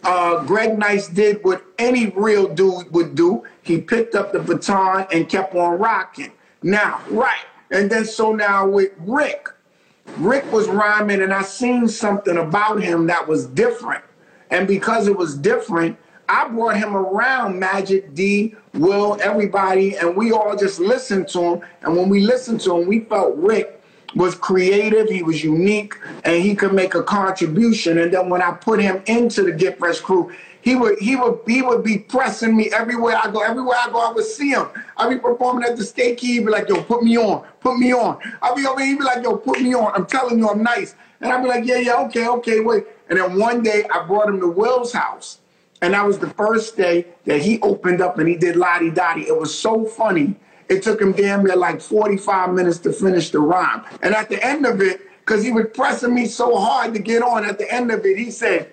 [0.03, 3.43] uh, Greg Nice did what any real dude would do.
[3.61, 6.31] He picked up the baton and kept on rocking.
[6.63, 7.45] Now, right.
[7.69, 9.49] And then so now with Rick,
[10.17, 14.03] Rick was rhyming and I seen something about him that was different.
[14.49, 15.97] And because it was different,
[16.33, 21.61] I brought him around Magic D, Will, everybody, and we all just listened to him.
[21.83, 23.79] And when we listened to him, we felt Rick
[24.15, 25.93] was creative, he was unique,
[26.25, 27.99] and he could make a contribution.
[27.99, 31.41] And then when I put him into the Get Fresh crew, he would he would
[31.45, 33.43] he would be pressing me everywhere I go.
[33.43, 34.65] Everywhere I go, I would see him.
[34.97, 37.77] I'd be performing at the Skate Key, he'd be like, yo, put me on, put
[37.77, 38.17] me on.
[38.41, 39.91] I'd be over, he'd be like, yo, put me on.
[39.93, 40.95] I'm telling you, I'm nice.
[41.21, 42.85] And I'd be like, yeah, yeah, okay, okay, wait.
[43.09, 45.37] And then one day I brought him to Will's house.
[45.83, 48.89] And that was the first day that he opened up and he did La Di
[48.89, 49.23] Da Di.
[49.27, 50.33] It was so funny.
[50.69, 53.83] It took him damn near like 45 minutes to finish the rhyme.
[54.01, 57.21] And at the end of it, because he was pressing me so hard to get
[57.21, 58.71] on, at the end of it, he said,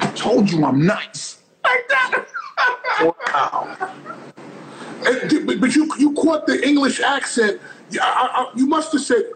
[0.00, 1.42] I told you I'm nice.
[1.62, 2.26] Like that.
[3.00, 3.94] wow.
[5.06, 7.60] And, but you you caught the English accent.
[8.00, 9.30] I, I, you must have said,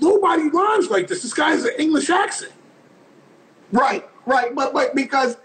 [0.00, 1.20] nobody rhymes like this.
[1.20, 2.52] This guy has an English accent.
[3.70, 4.54] Right, right.
[4.54, 5.36] But, but because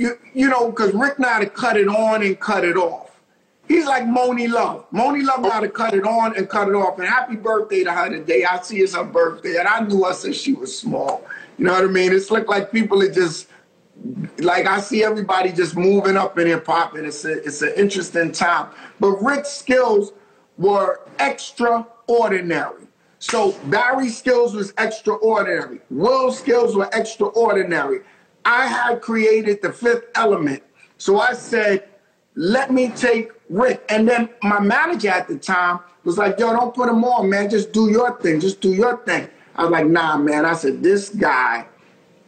[0.00, 3.20] you you know, because Rick know how to cut it on and cut it off.
[3.68, 4.90] He's like Monie Love.
[4.90, 6.98] Monie Love know how to cut it on and cut it off.
[6.98, 8.44] And happy birthday to her today.
[8.44, 11.24] I see it's her birthday, and I knew her since she was small.
[11.58, 12.12] You know what I mean?
[12.12, 13.48] It's look like people are just
[14.38, 17.74] like I see everybody just moving up in hip hop, and it's a, it's an
[17.76, 18.70] interesting time.
[18.98, 20.12] But Rick's skills
[20.56, 22.86] were extraordinary.
[23.18, 25.80] So Barry's skills was extraordinary.
[25.90, 28.00] Will's skills were extraordinary.
[28.44, 30.62] I had created the fifth element.
[30.98, 31.88] So I said,
[32.34, 33.84] let me take Rick.
[33.88, 37.50] And then my manager at the time was like, yo, don't put him on, man.
[37.50, 38.40] Just do your thing.
[38.40, 39.28] Just do your thing.
[39.56, 40.46] I was like, nah, man.
[40.46, 41.66] I said, this guy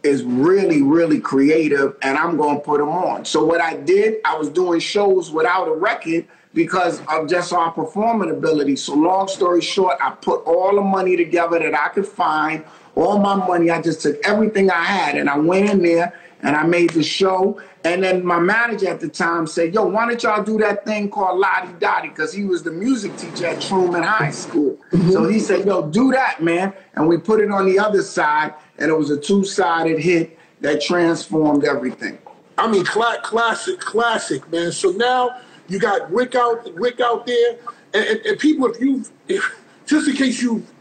[0.02, 3.24] is really, really creative, and I'm going to put him on.
[3.24, 7.70] So what I did, I was doing shows without a record because of just our
[7.70, 8.76] performing ability.
[8.76, 13.18] So long story short, I put all the money together that I could find all
[13.18, 13.70] my money.
[13.70, 17.02] I just took everything I had and I went in there and I made the
[17.02, 17.60] show.
[17.84, 21.10] And then my manager at the time said, Yo, why don't y'all do that thing
[21.10, 22.08] called La Di Da Di?
[22.08, 24.78] Because he was the music teacher at Truman High School.
[25.10, 26.72] So he said, Yo, do that, man.
[26.94, 30.38] And we put it on the other side, and it was a two sided hit
[30.60, 32.18] that transformed everything.
[32.56, 34.70] I mean, cl- classic, classic, man.
[34.70, 37.58] So now you got Rick out, Rick out there,
[37.94, 40.71] and, and, and people, if you, if, just in case you've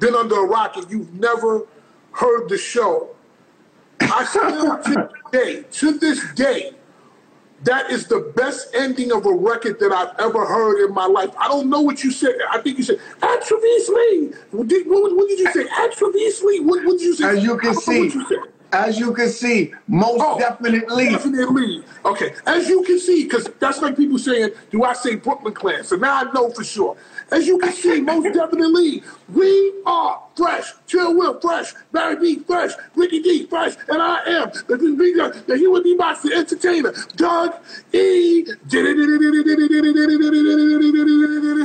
[0.00, 1.66] been under a rock and you've never
[2.12, 3.10] heard the show,
[4.00, 6.72] I still to this day, to this day,
[7.64, 11.28] That is the best ending of a record that I've ever heard in my life.
[11.38, 12.36] I don't know what you said.
[12.50, 14.32] I think you said atraviously.
[14.50, 15.66] What did, what, what did you say?
[15.78, 16.60] Atraviously.
[16.60, 17.36] What, what did you say?
[17.36, 18.10] As you can see,
[18.72, 21.10] as you can see, most oh, definitely.
[21.10, 21.82] Definitely.
[22.04, 22.34] Okay.
[22.46, 25.84] As you can see, because that's like people saying, do I say Brooklyn Clan?
[25.84, 26.96] So now I know for sure.
[27.32, 29.02] As you can see, most definitely,
[29.32, 30.72] we are fresh.
[30.86, 31.74] Chill Will, fresh.
[31.92, 32.72] Barry B, fresh.
[32.94, 33.74] Ricky D, fresh.
[33.88, 37.54] And I am the, the, the human beatbox, the entertainer, Doug
[37.92, 38.44] E.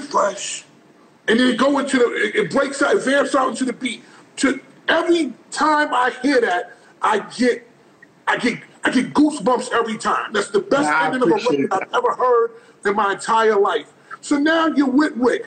[0.08, 0.66] Fresh.
[1.28, 4.04] And then go into the, it breaks out, it vamps out into the beat.
[4.38, 7.68] To every time I hear that, I get,
[8.28, 10.34] I get, I get goosebumps every time.
[10.34, 12.52] That's the best yeah, ending of a record I've ever heard
[12.86, 13.94] in my entire life.
[14.22, 15.46] So now you're with Rick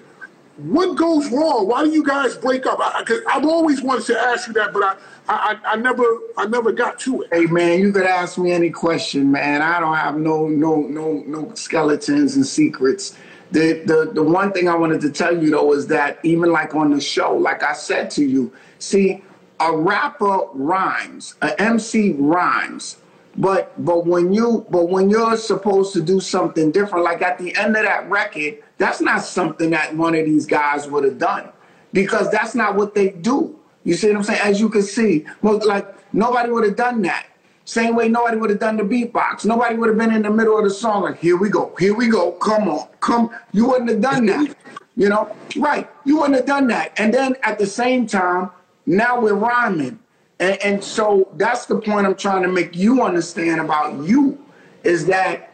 [0.58, 1.68] what goes wrong?
[1.68, 2.78] Why do you guys break up?
[2.80, 4.96] I, have always wanted to ask you that, but I,
[5.28, 6.04] I, I never,
[6.36, 7.28] I never got to it.
[7.32, 9.62] Hey man, you could ask me any question, man.
[9.62, 13.16] I don't have no, no, no, no skeletons and secrets.
[13.52, 16.74] The, the, the one thing I wanted to tell you though is that even like
[16.74, 19.22] on the show, like I said to you, see,
[19.60, 22.98] a rapper rhymes, an MC rhymes,
[23.36, 27.54] but but when you but when you're supposed to do something different, like at the
[27.56, 31.50] end of that record that's not something that one of these guys would have done
[31.92, 33.58] because that's not what they do.
[33.84, 34.40] You see what I'm saying?
[34.42, 37.26] As you can see, well, like nobody would have done that.
[37.64, 39.44] Same way nobody would have done the beatbox.
[39.44, 41.94] Nobody would have been in the middle of the song like, here we go, here
[41.94, 43.30] we go, come on, come.
[43.52, 44.56] You wouldn't have done that.
[44.96, 45.88] You know, right?
[46.04, 46.92] You wouldn't have done that.
[46.98, 48.50] And then at the same time,
[48.88, 50.00] now we're rhyming.
[50.40, 54.44] And, and so that's the point I'm trying to make you understand about you
[54.82, 55.52] is that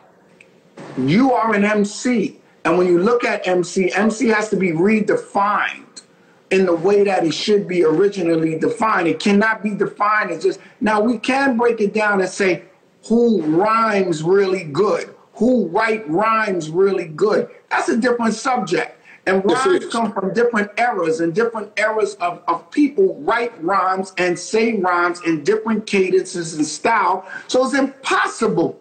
[0.97, 2.41] you are an MC.
[2.65, 6.03] And when you look at MC, MC has to be redefined
[6.51, 9.09] in the way that it should be originally defined.
[9.09, 12.63] It cannot be defined as just, now we can break it down and say
[13.09, 17.51] who rhymes really good, who write rhymes really good.
[17.71, 19.01] That's a different subject.
[19.27, 24.39] And rhymes come from different eras, and different eras of, of people write rhymes and
[24.39, 27.27] say rhymes in different cadences and style.
[27.47, 28.79] So it's impossible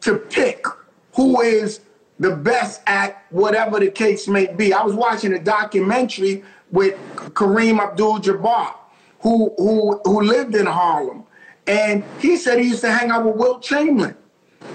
[0.00, 0.64] to pick
[1.14, 1.80] who is
[2.18, 4.72] the best at whatever the case may be.
[4.72, 8.74] I was watching a documentary with Kareem Abdul-Jabbar,
[9.20, 11.24] who who who lived in Harlem,
[11.66, 14.16] and he said he used to hang out with Wilt Chamberlain.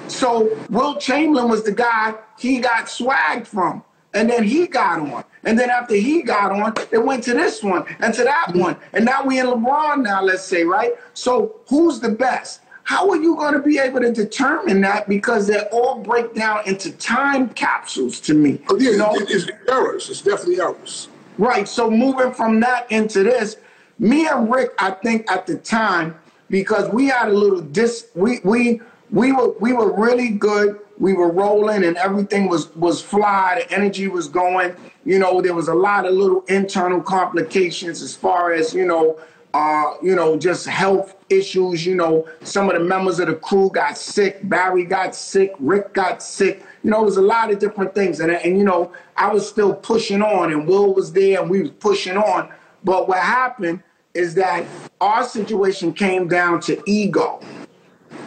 [0.08, 5.24] So Wilt Chamberlain was the guy he got swagged from, and then he got on,
[5.43, 8.76] and then after he got on, it went to this one and to that one,
[8.93, 10.24] and now we in LeBron now.
[10.24, 10.93] Let's say right.
[11.13, 12.62] So who's the best?
[12.89, 15.08] How are you going to be able to determine that?
[15.08, 18.60] Because they all break down into time capsules to me.
[18.67, 19.12] Oh, yeah, you know?
[19.13, 20.10] it's errors.
[20.10, 21.08] It's definitely errors.
[21.38, 21.67] Right.
[21.67, 23.58] So moving from that into this,
[24.00, 26.17] me and Rick, I think at the time,
[26.50, 30.80] because we had a little dis, we we we were we were really good.
[30.99, 33.63] We were rolling and everything was was fly.
[33.63, 34.75] The energy was going.
[35.05, 39.19] You know, there was a lot of little internal complications as far as you know
[39.53, 41.85] uh, you know, just health issues.
[41.85, 44.47] You know, some of the members of the crew got sick.
[44.47, 45.53] Barry got sick.
[45.59, 46.63] Rick got sick.
[46.83, 48.19] You know, it was a lot of different things.
[48.19, 51.62] And, and, you know, I was still pushing on and Will was there and we
[51.62, 52.51] was pushing on.
[52.83, 53.83] But what happened
[54.13, 54.65] is that
[55.01, 57.41] our situation came down to ego.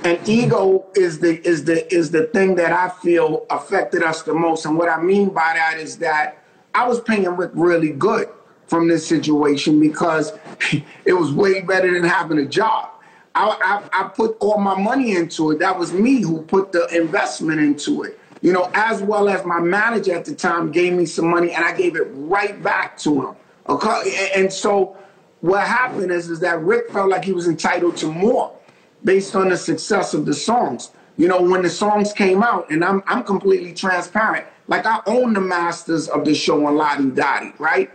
[0.05, 4.35] And ego is the is the is the thing that I feel affected us the
[4.35, 4.65] most.
[4.67, 6.43] And what I mean by that is that
[6.75, 8.29] I was paying Rick really good
[8.67, 10.33] from this situation because
[11.05, 12.89] it was way better than having a job.
[13.35, 15.59] I, I, I, put all my money into it.
[15.59, 18.19] That was me who put the investment into it.
[18.43, 21.65] You know, as well as my manager at the time gave me some money and
[21.65, 23.37] I gave it right back to him.
[23.69, 24.31] Okay.
[24.35, 24.97] And so
[25.41, 28.55] what happened is, is that Rick felt like he was entitled to more
[29.05, 30.91] based on the success of the songs.
[31.17, 34.47] You know, when the songs came out, and I'm I'm completely transparent.
[34.69, 37.91] Like I own the masters of the show on La Di Da Di, right?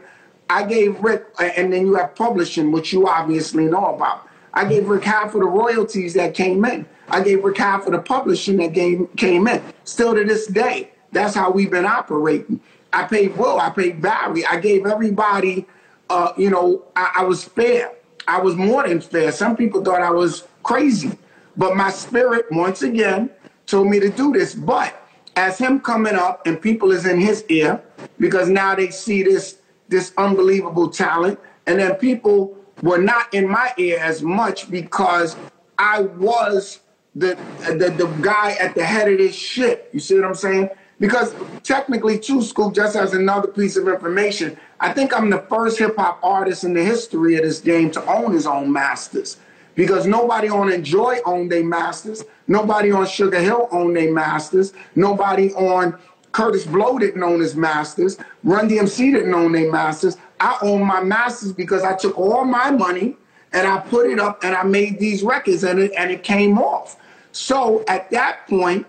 [0.49, 4.27] I gave Rick, and then you have publishing, which you obviously know about.
[4.53, 6.85] I gave Rick half of the royalties that came in.
[7.09, 9.61] I gave Rick half of the publishing that came came in.
[9.83, 12.59] Still to this day, that's how we've been operating.
[12.93, 15.65] I paid Will, I paid Barry, I gave everybody,
[16.09, 17.91] uh, you know, I, I was fair.
[18.27, 19.31] I was more than fair.
[19.31, 21.17] Some people thought I was crazy.
[21.55, 23.29] But my spirit, once again,
[23.65, 24.53] told me to do this.
[24.53, 24.93] But
[25.35, 27.81] as him coming up and people is in his ear,
[28.19, 31.39] because now they see this this unbelievable talent.
[31.65, 35.35] And then people were not in my ear as much because
[35.77, 36.79] I was
[37.15, 39.89] the, the, the guy at the head of this ship.
[39.93, 40.69] You see what I'm saying?
[40.99, 45.77] Because technically, too, Scoop, just as another piece of information, I think I'm the first
[45.77, 49.37] hip hop artist in the history of this game to own his own masters.
[49.75, 52.23] because nobody on Enjoy owned their masters.
[52.47, 54.73] Nobody on Sugar Hill owned their masters.
[54.95, 55.97] Nobody on
[56.33, 58.17] Kurtis Blow didn't own his masters.
[58.43, 60.17] Run DMC didn't own their masters.
[60.39, 63.15] I own my masters because I took all my money
[63.53, 66.57] and I put it up and I made these records and it, and it came
[66.57, 66.97] off.
[67.31, 68.85] So at that point,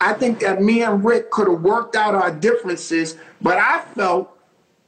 [0.00, 4.30] I think that me and Rick could have worked out our differences, but I felt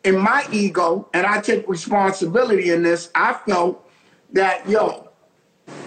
[0.04, 3.84] in my ego, and I take responsibility in this, I felt
[4.32, 5.08] that, yo,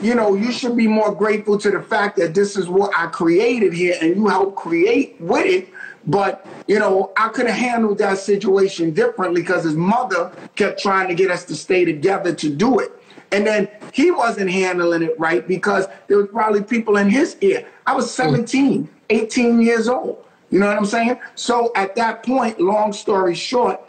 [0.01, 3.07] you know, you should be more grateful to the fact that this is what I
[3.07, 5.69] created here and you helped create with it.
[6.05, 11.07] But, you know, I could have handled that situation differently because his mother kept trying
[11.07, 12.91] to get us to stay together to do it.
[13.31, 17.67] And then he wasn't handling it right because there was probably people in his ear.
[17.85, 18.23] I was hmm.
[18.23, 20.25] 17, 18 years old.
[20.49, 21.19] You know what I'm saying?
[21.35, 23.79] So at that point, long story short,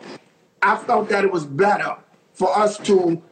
[0.63, 1.97] I felt that it was better
[2.35, 3.23] for us to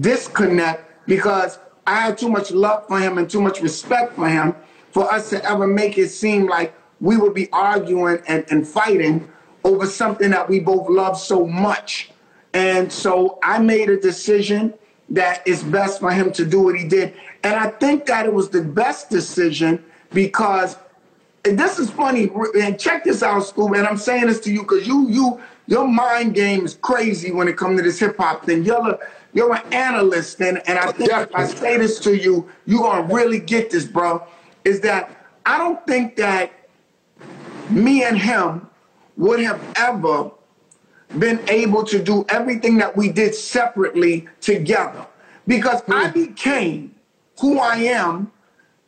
[0.00, 4.54] disconnect because I had too much love for him and too much respect for him
[4.90, 9.28] for us to ever make it seem like we would be arguing and, and fighting
[9.64, 12.10] over something that we both love so much.
[12.54, 14.74] And so I made a decision
[15.10, 17.14] that it's best for him to do what he did.
[17.44, 20.76] And I think that it was the best decision because
[21.46, 22.28] and this is funny,
[22.60, 25.86] and check this out, Scoob, and I'm saying this to you because you you your
[25.86, 28.64] mind game is crazy when it comes to this hip hop thing.
[28.64, 28.98] You're a,
[29.32, 32.82] you're an analyst, and, and I oh, think if I say this to you, you're
[32.82, 34.26] gonna really get this, bro.
[34.64, 36.50] Is that I don't think that
[37.70, 38.68] me and him
[39.16, 40.30] would have ever
[41.18, 45.06] been able to do everything that we did separately together.
[45.46, 46.26] Because I hmm.
[46.26, 46.94] became
[47.40, 48.32] who I am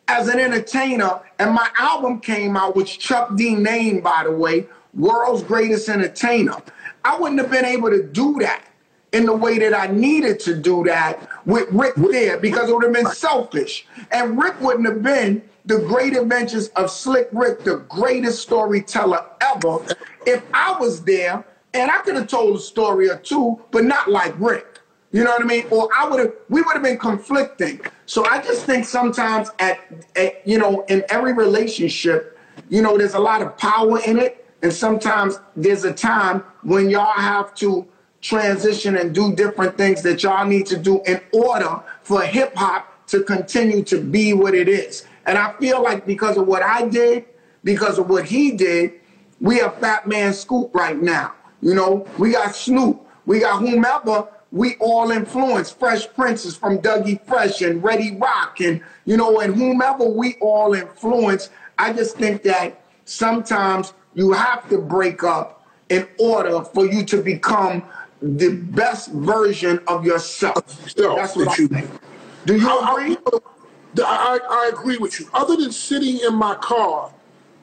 [0.08, 4.66] as an entertainer, and my album came out, which Chuck D named, by the way,
[4.94, 6.56] World's Greatest Entertainer.
[7.04, 8.64] I wouldn't have been able to do that
[9.12, 12.84] in the way that I needed to do that with Rick there because it would
[12.84, 13.86] have been selfish.
[14.10, 19.78] And Rick wouldn't have been the great adventures of Slick Rick, the greatest storyteller ever,
[20.26, 21.44] if I was there
[21.74, 24.80] and I could have told a story or two, but not like Rick.
[25.12, 25.66] You know what I mean?
[25.70, 27.80] Or I would have, we would have been conflicting.
[28.06, 29.80] So I just think sometimes at,
[30.16, 32.38] at, you know, in every relationship,
[32.68, 34.44] you know, there's a lot of power in it.
[34.62, 37.86] And sometimes there's a time when y'all have to
[38.20, 43.06] transition and do different things that y'all need to do in order for hip hop
[43.06, 45.06] to continue to be what it is.
[45.24, 47.26] And I feel like because of what I did,
[47.64, 48.94] because of what he did,
[49.40, 51.34] we have Fat Man Scoop right now.
[51.60, 55.70] You know, we got Snoop, we got whomever, we all influence.
[55.70, 60.74] Fresh Princes from Dougie Fresh and Ready Rock, and you know, and whomever we all
[60.74, 61.50] influence.
[61.78, 67.22] I just think that sometimes you have to break up in order for you to
[67.22, 67.82] become
[68.20, 70.66] the best version of yourself.
[70.96, 71.90] That's what I think.
[72.46, 73.16] Do you agree?
[73.26, 75.28] I, I, I agree with you.
[75.34, 77.12] Other than sitting in my car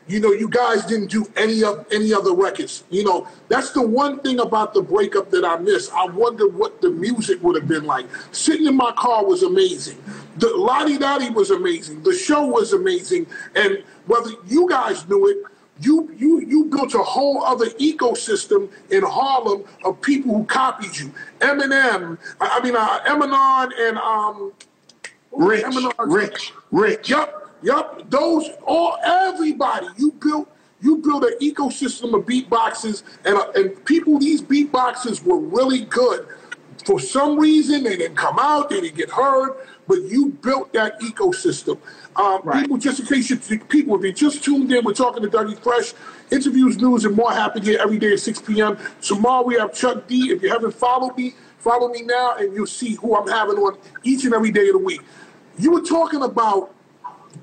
[0.07, 2.83] you know, you guys didn't do any of any other records.
[2.91, 5.89] You know, that's the one thing about the breakup that I miss.
[5.91, 8.05] I wonder what the music would have been like.
[8.31, 10.01] Sitting in my car was amazing.
[10.37, 12.03] The La Di Da Di was amazing.
[12.03, 13.25] The show was amazing.
[13.55, 15.37] And whether you guys knew it,
[15.81, 21.11] you you you built a whole other ecosystem in Harlem of people who copied you.
[21.39, 24.53] Eminem, I, I mean uh, Eminem and um,
[25.31, 27.09] Rich, Eminem, Rich, Rich.
[27.09, 27.44] Yep.
[27.65, 30.47] Yep, those all everybody you built
[30.81, 36.27] you built an ecosystem of beatboxes and uh, and people these beatboxes were really good.
[36.85, 39.55] For some reason they didn't come out, they didn't get heard,
[39.87, 41.79] but you built that ecosystem.
[42.15, 42.61] Um, right.
[42.61, 45.57] People, just in case you, people, if you just tuned in, we're talking to Dougie
[45.57, 45.93] Fresh.
[46.31, 48.77] Interviews, news, and more happen here every day at 6 p.m.
[49.01, 50.31] Tomorrow we have Chuck D.
[50.31, 53.79] If you haven't followed me, follow me now, and you'll see who I'm having on
[54.03, 55.01] each and every day of the week.
[55.57, 56.74] You were talking about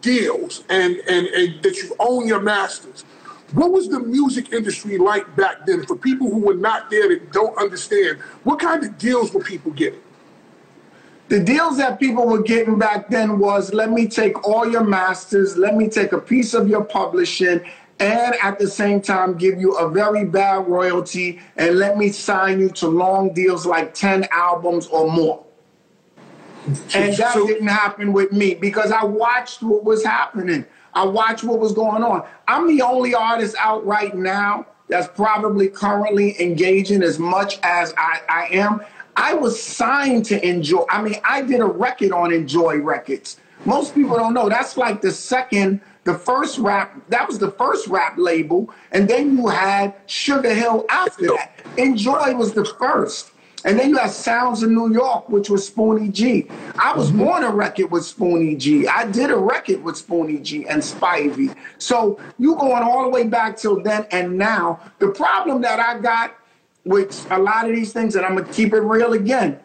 [0.03, 3.05] deals and, and, and that you own your masters.
[3.55, 7.33] What was the music industry like back then for people who were not there that
[7.33, 8.19] don't understand?
[8.45, 10.01] What kind of deals were people getting?
[11.29, 15.57] The deals that people were getting back then was let me take all your masters,
[15.57, 17.63] let me take a piece of your publishing,
[18.01, 22.61] and at the same time give you a very bad royalty, and let me sign
[22.61, 25.45] you to long deals like 10 albums or more.
[26.67, 30.65] And that didn't happen with me because I watched what was happening.
[30.95, 32.27] I watched what was going on.
[32.47, 38.21] I'm the only artist out right now that's probably currently engaging as much as I,
[38.29, 38.83] I am.
[39.17, 40.85] I was signed to Enjoy.
[40.89, 43.39] I mean, I did a record on Enjoy Records.
[43.65, 44.49] Most people don't know.
[44.49, 48.71] That's like the second, the first rap, that was the first rap label.
[48.91, 51.61] And then you had Sugar Hill after that.
[51.77, 53.32] Enjoy was the first.
[53.65, 56.49] And then you have Sounds of New York, which was Spoonie G.
[56.79, 57.29] I was mm-hmm.
[57.29, 58.87] on a record with Spoonie G.
[58.89, 61.55] I did a record with Spoonie G and Spivey.
[61.79, 64.81] So you going all the way back till then and now.
[64.99, 66.35] The problem that I got
[66.85, 69.61] with a lot of these things, and I'm gonna keep it real again.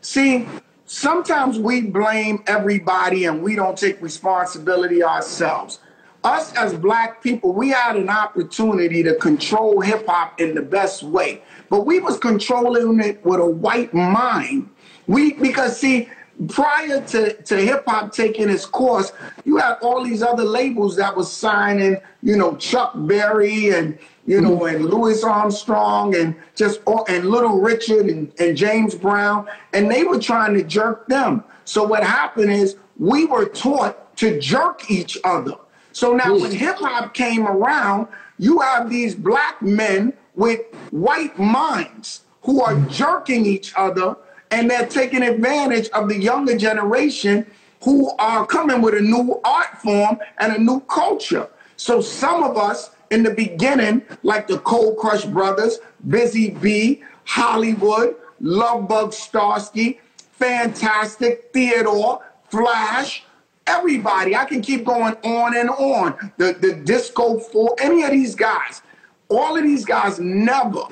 [0.00, 0.46] See,
[0.84, 5.80] sometimes we blame everybody and we don't take responsibility ourselves.
[6.24, 11.02] Us as black people, we had an opportunity to control hip hop in the best
[11.02, 14.68] way, but we was controlling it with a white mind.
[15.06, 16.08] We because see,
[16.48, 19.12] prior to, to hip hop taking its course,
[19.44, 23.96] you had all these other labels that was signing, you know, Chuck Berry and
[24.28, 24.76] you know, mm-hmm.
[24.76, 30.20] and Louis Armstrong and just and Little Richard and, and James Brown, and they were
[30.20, 31.42] trying to jerk them.
[31.64, 35.54] So what happened is we were taught to jerk each other.
[35.98, 38.06] So now when hip hop came around,
[38.38, 40.60] you have these black men with
[40.92, 42.88] white minds who are mm.
[42.88, 44.16] jerking each other
[44.52, 47.44] and they're taking advantage of the younger generation
[47.82, 51.48] who are coming with a new art form and a new culture.
[51.76, 58.14] So some of us in the beginning, like the Cold Crush Brothers, Busy Bee, Hollywood,
[58.40, 59.98] Lovebug Starsky,
[60.30, 63.24] Fantastic, Theodore, Flash,
[63.68, 64.34] everybody.
[64.34, 66.32] I can keep going on and on.
[66.36, 68.82] The, the Disco Four, any of these guys,
[69.28, 70.82] all of these guys never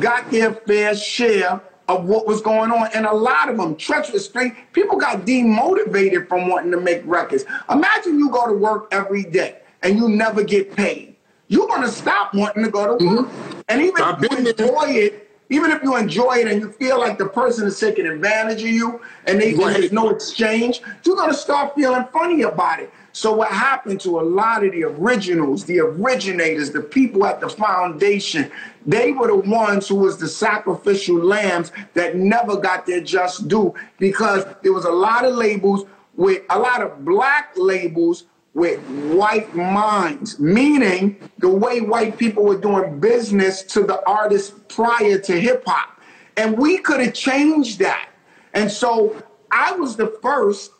[0.00, 2.88] got their fair share of what was going on.
[2.94, 7.44] And a lot of them, treacherous straight, people got demotivated from wanting to make records.
[7.70, 11.14] Imagine you go to work every day and you never get paid
[11.48, 13.26] you're going to stop wanting to go to work.
[13.26, 13.60] Mm-hmm.
[13.68, 16.98] And even I've if you enjoy it, even if you enjoy it and you feel
[16.98, 19.74] like the person is taking advantage of you and, they, right.
[19.74, 22.92] there's no exchange, you're going to start feeling funny about it.
[23.12, 27.48] So what happened to a lot of the originals, the originators, the people at the
[27.48, 28.50] foundation,
[28.86, 33.74] they were the ones who was the sacrificial lambs that never got their just due
[33.98, 35.84] because there was a lot of labels
[36.16, 38.24] with a lot of black labels
[38.54, 38.80] with
[39.12, 45.40] white minds, meaning the way white people were doing business to the artists prior to
[45.40, 46.00] hip hop.
[46.36, 48.08] And we could have changed that.
[48.54, 50.72] And so I was the first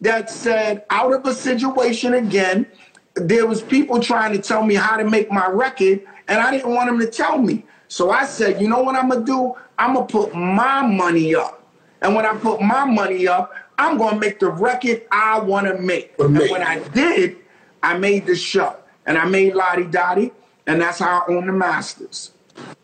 [0.00, 2.66] that said, out of a situation again,
[3.14, 6.74] there was people trying to tell me how to make my record, and I didn't
[6.74, 7.64] want them to tell me.
[7.88, 9.54] So I said, you know what I'm gonna do?
[9.78, 11.66] I'm gonna put my money up.
[12.02, 15.66] And when I put my money up, I'm going to make the record I want
[15.66, 16.14] to make.
[16.18, 17.36] And when I did,
[17.82, 18.76] I made the show.
[19.06, 20.32] And I made La Di Da Di,
[20.66, 22.32] and that's how I own the masters.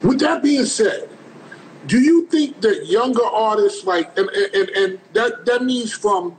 [0.03, 1.09] With that being said,
[1.87, 6.37] do you think that younger artists like and, and, and that that means from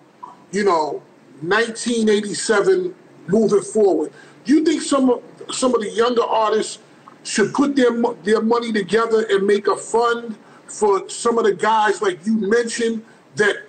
[0.52, 1.02] you know
[1.42, 2.96] 1987
[3.28, 4.12] moving forward
[4.46, 6.80] do you think some of some of the younger artists
[7.24, 7.92] should put their
[8.24, 10.38] their money together and make a fund
[10.68, 13.04] for some of the guys like you mentioned
[13.36, 13.64] that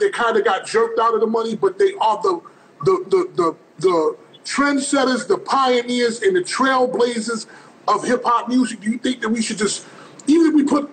[0.00, 2.40] they kind of got jerked out of the money, but they are the
[2.84, 7.46] the the the, the trendsetters, the pioneers, and the trailblazers
[7.88, 8.80] of hip hop music.
[8.80, 9.86] Do you think that we should just,
[10.26, 10.90] even if we put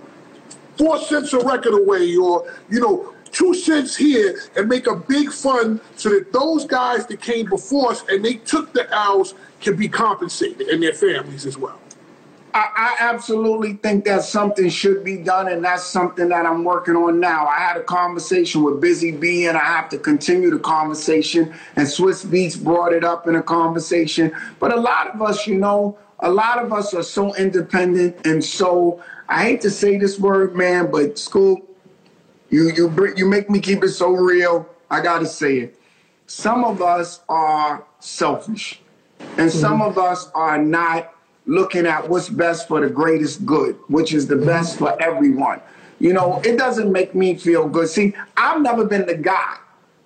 [0.77, 5.31] four cents a record away, or you know, two cents here, and make a big
[5.31, 9.75] fund so that those guys that came before us and they took the L's can
[9.75, 11.80] be compensated and their families as well?
[12.53, 16.95] I, I, absolutely think that something should be done, and that's something that I'm working
[16.95, 17.47] on now.
[17.47, 21.53] I had a conversation with Busy Bee, and I have to continue the conversation.
[21.75, 24.31] And Swizz Beatz brought it up in a conversation.
[24.59, 28.43] But a lot of us, you know, a lot of us are so independent and
[28.43, 29.03] so.
[29.29, 31.61] I hate to say this word, man, but school,
[32.49, 34.67] you you you make me keep it so real.
[34.89, 35.79] I gotta say it.
[36.27, 38.81] Some of us are selfish,
[39.19, 39.59] and mm-hmm.
[39.59, 41.13] some of us are not
[41.51, 45.59] looking at what's best for the greatest good, which is the best for everyone.
[45.99, 47.89] You know, it doesn't make me feel good.
[47.89, 49.57] See, I've never been the guy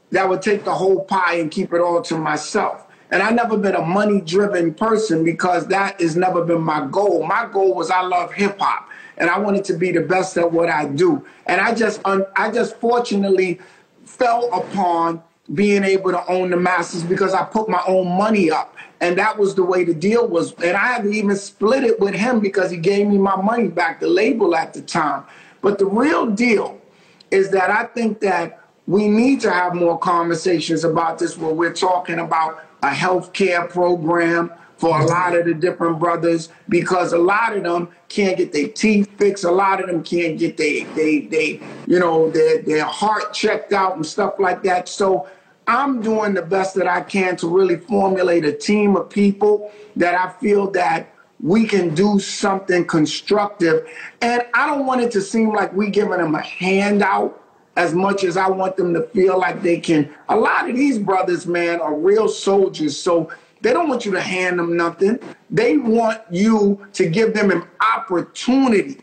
[0.09, 2.87] that would take the whole pie and keep it all to myself.
[3.11, 7.23] And I've never been a money driven person because that has never been my goal.
[7.23, 10.51] My goal was I love hip hop and I wanted to be the best at
[10.51, 11.23] what I do.
[11.45, 13.59] And I just, I just fortunately
[14.03, 15.21] fell upon
[15.53, 18.75] being able to own the masters because I put my own money up.
[19.01, 20.53] And that was the way the deal was.
[20.53, 23.67] And I had to even split it with him because he gave me my money
[23.67, 25.23] back, the label at the time.
[25.61, 26.81] But the real deal
[27.29, 31.73] is that I think that we need to have more conversations about this where we're
[31.73, 37.17] talking about a health care program for a lot of the different brothers because a
[37.17, 39.43] lot of them can't get their teeth fixed.
[39.43, 43.73] A lot of them can't get they they they you know their their heart checked
[43.73, 44.89] out and stuff like that.
[44.89, 45.27] So
[45.67, 50.13] I'm doing the best that I can to really formulate a team of people that
[50.13, 51.11] I feel that
[51.41, 53.87] we can do something constructive.
[54.21, 57.41] And I don't want it to seem like we giving them a handout
[57.77, 60.13] as much as I want them to feel like they can.
[60.29, 62.97] A lot of these brothers, man, are real soldiers.
[62.97, 63.29] So
[63.65, 65.17] they don't want you to hand them nothing.
[65.49, 69.01] They want you to give them an opportunity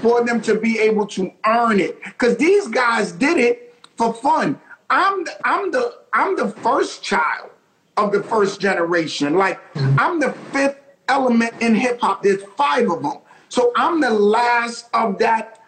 [0.00, 2.00] for them to be able to earn it.
[2.04, 4.60] Because these guys did it for fun.
[4.88, 7.50] I'm the, I'm the I'm the first child
[7.96, 9.34] of the first generation.
[9.34, 10.78] Like I'm the fifth
[11.08, 12.22] element in hip hop.
[12.22, 13.18] There's five of them.
[13.48, 15.60] So I'm the last of that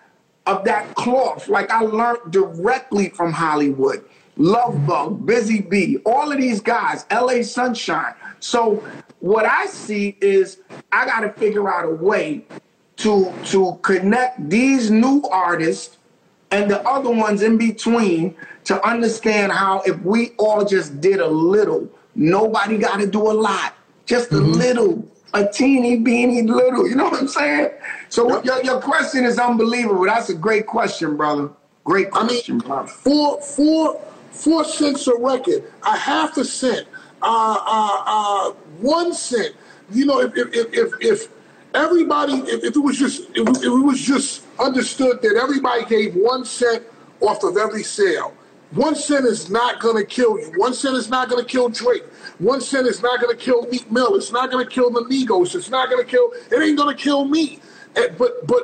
[0.46, 1.48] of that cloth.
[1.48, 4.04] Like I learned directly from Hollywood.
[4.40, 8.14] Love Bug, Busy Bee, all of these guys, LA Sunshine.
[8.40, 8.82] So
[9.18, 12.46] what I see is I got to figure out a way
[12.96, 15.98] to to connect these new artists
[16.50, 18.34] and the other ones in between
[18.64, 23.34] to understand how if we all just did a little, nobody got to do a
[23.34, 23.74] lot,
[24.06, 24.44] just mm-hmm.
[24.44, 26.88] a little, a teeny beeny little.
[26.88, 27.72] You know what I'm saying?
[28.08, 30.06] So your, your question is unbelievable.
[30.06, 31.50] That's a great question, brother.
[31.84, 32.88] Great question, I mean, brother.
[32.88, 34.00] Four, four,
[34.30, 36.86] four cents a record, a half a cent,
[37.22, 39.54] uh, uh, uh, one cent.
[39.90, 41.28] You know, if if if, if
[41.74, 46.14] everybody, if, if, it was just if, if it was just understood that everybody gave
[46.14, 46.84] one cent
[47.20, 48.34] off of every sale,
[48.72, 50.52] one cent is not going to kill you.
[50.56, 52.04] One cent is not going to kill Drake.
[52.38, 54.14] One cent is not going to kill Meek Mill.
[54.14, 55.54] It's not going to kill the Migos.
[55.54, 56.32] It's not going to kill.
[56.50, 57.60] It ain't going to kill me.
[57.96, 58.62] And, but but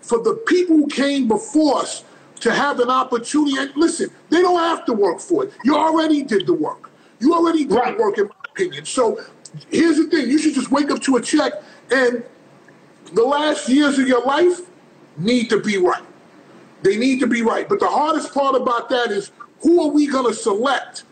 [0.00, 2.04] for the people who came before us
[2.38, 5.52] to have an opportunity, and listen, they don't have to work for it.
[5.64, 6.90] You already did the work.
[7.20, 7.96] You already did right.
[7.96, 8.84] the work, in my opinion.
[8.84, 9.20] So
[9.70, 11.52] here's the thing: you should just wake up to a check,
[11.90, 12.24] and
[13.12, 14.60] the last years of your life
[15.16, 16.02] need to be right.
[16.82, 17.68] They need to be right.
[17.68, 21.04] But the hardest part about that is who are we going to select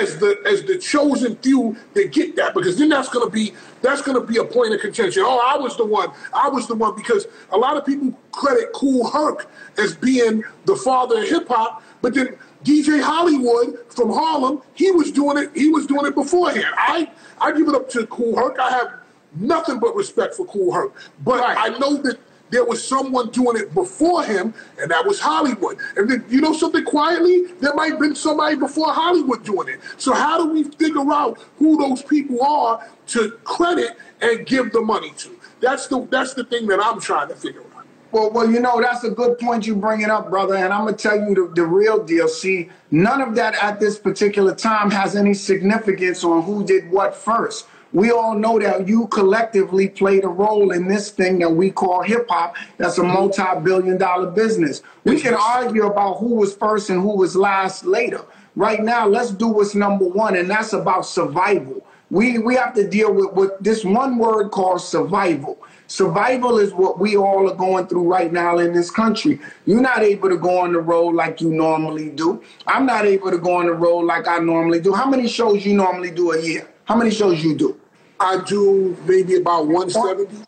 [0.00, 2.54] as the as the chosen few that get that?
[2.54, 5.22] Because then that's going to be that's going to be a point of contention.
[5.24, 6.10] Oh, I was the one.
[6.32, 10.76] I was the one because a lot of people credit Kool Herc as being the
[10.76, 15.50] father of hip hop, but then DJ Hollywood from Harlem, he was doing it.
[15.54, 16.66] He was doing it beforehand.
[16.76, 18.58] I I give it up to Kool Herc.
[18.58, 18.94] I have
[19.34, 21.56] nothing but respect for Kool Herc, but right.
[21.58, 22.18] I know that
[22.52, 25.78] there was someone doing it before him, and that was Hollywood.
[25.96, 27.46] And then, you know something quietly?
[27.60, 29.80] There might have been somebody before Hollywood doing it.
[29.96, 34.82] So how do we figure out who those people are to credit and give the
[34.82, 35.30] money to?
[35.60, 37.86] That's the that's the thing that I'm trying to figure out.
[38.12, 40.54] Well, well, you know, that's a good point you bring it up, brother.
[40.56, 42.28] And I'm going to tell you the, the real deal.
[42.28, 47.16] See, none of that at this particular time has any significance on who did what
[47.16, 51.70] first we all know that you collectively played a role in this thing that we
[51.70, 52.56] call hip hop.
[52.78, 53.12] That's a mm-hmm.
[53.12, 54.82] multi billion dollar business.
[55.04, 58.24] We can argue about who was first and who was last later.
[58.56, 61.86] Right now, let's do what's number one, and that's about survival.
[62.10, 65.58] We, we have to deal with, with this one word called survival.
[65.86, 69.40] Survival is what we all are going through right now in this country.
[69.66, 72.42] You're not able to go on the road like you normally do.
[72.66, 74.92] I'm not able to go on the road like I normally do.
[74.92, 76.68] How many shows you normally do a year?
[76.84, 77.78] How many shows you do?
[78.22, 80.46] I do maybe about 170.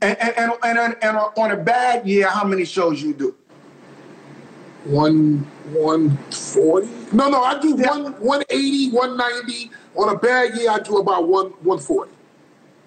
[0.00, 3.36] And, and, and, and, and on a bad year, how many shows you do?
[4.84, 6.88] One, 140.
[7.16, 7.90] No, no, I do yeah.
[7.90, 9.70] one, 180, 190.
[9.94, 12.10] On a bad year, I do about one, 140.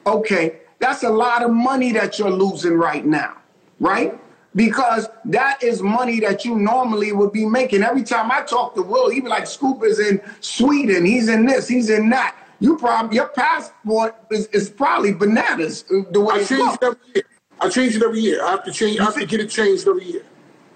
[0.06, 3.38] Okay, that's a lot of money that you're losing right now,
[3.80, 4.20] right?
[4.54, 7.84] Because that is money that you normally would be making.
[7.84, 11.46] Every time I talk to Will, he be like, Scoop is in Sweden, he's in
[11.46, 16.36] this, he's in that you probably your passport is, is probably bananas uh, the way
[16.36, 17.24] I change it every year.
[17.60, 18.44] I change it every year.
[18.44, 19.00] I have to change.
[19.00, 20.24] I have to get it changed every year.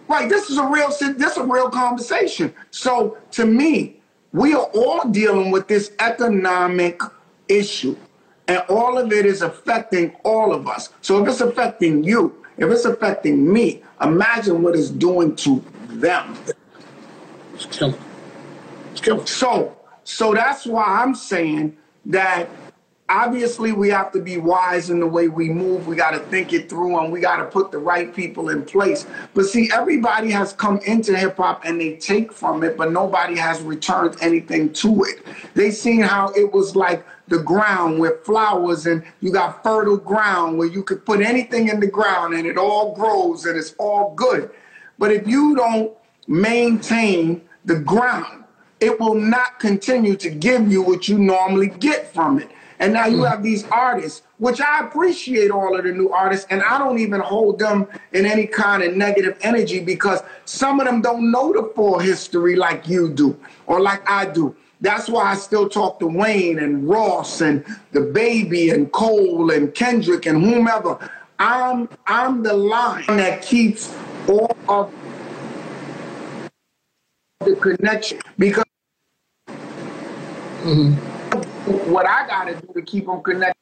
[0.08, 0.30] Right.
[0.30, 0.90] This is a real.
[0.90, 2.54] This is a real conversation.
[2.72, 4.02] So to me,
[4.34, 7.02] we are all dealing with this economic
[7.48, 7.96] issue,
[8.48, 10.90] and all of it is affecting all of us.
[11.02, 16.38] So if it's affecting you, if it's affecting me, imagine what it's doing to them.
[17.54, 18.00] It's killing.
[18.92, 19.26] It's killing.
[19.26, 19.79] So
[20.10, 22.50] so that's why I'm saying that
[23.10, 25.86] obviously we have to be wise in the way we move.
[25.86, 28.66] We got to think it through and we got to put the right people in
[28.66, 29.06] place.
[29.36, 33.38] But see, everybody has come into hip hop and they take from it, but nobody
[33.38, 35.24] has returned anything to it.
[35.54, 40.58] They seen how it was like the ground with flowers and you got fertile ground
[40.58, 44.16] where you could put anything in the ground and it all grows and it's all
[44.16, 44.50] good.
[44.98, 45.94] But if you don't
[46.28, 48.39] maintain the ground,
[48.80, 52.50] it will not continue to give you what you normally get from it.
[52.80, 53.26] And now you hmm.
[53.26, 57.20] have these artists, which I appreciate all of the new artists, and I don't even
[57.20, 61.72] hold them in any kind of negative energy because some of them don't know the
[61.76, 64.56] full history like you do or like I do.
[64.82, 69.74] That's why I still talk to Wayne and Ross and the baby and Cole and
[69.76, 70.98] Kendrick and whomever.
[71.38, 73.94] I'm I'm the line that keeps
[74.28, 74.94] all of
[77.42, 78.64] the connection because
[80.64, 81.92] mm-hmm.
[81.92, 83.56] what I gotta do to keep them connected,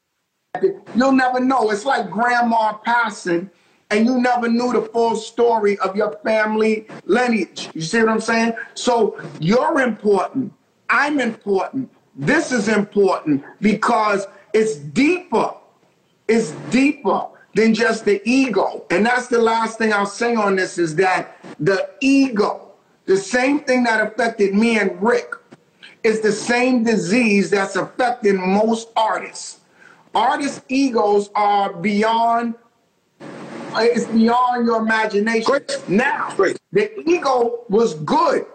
[0.95, 1.69] you'll never know.
[1.71, 3.49] It's like grandma passing
[3.89, 7.69] and you never knew the full story of your family lineage.
[7.73, 8.53] You see what I'm saying?
[8.73, 10.53] So you're important.
[10.89, 11.89] I'm important.
[12.15, 15.53] This is important because it's deeper.
[16.27, 18.85] It's deeper than just the ego.
[18.89, 22.71] And that's the last thing I'll say on this is that the ego,
[23.05, 25.33] the same thing that affected me and Rick,
[26.07, 29.59] is the same disease that's affecting most artists.
[30.15, 32.55] Artists' egos are beyond
[33.19, 35.43] uh, it's beyond your imagination.
[35.43, 35.89] Great.
[35.89, 36.57] Now, Great.
[36.71, 38.45] the ego was good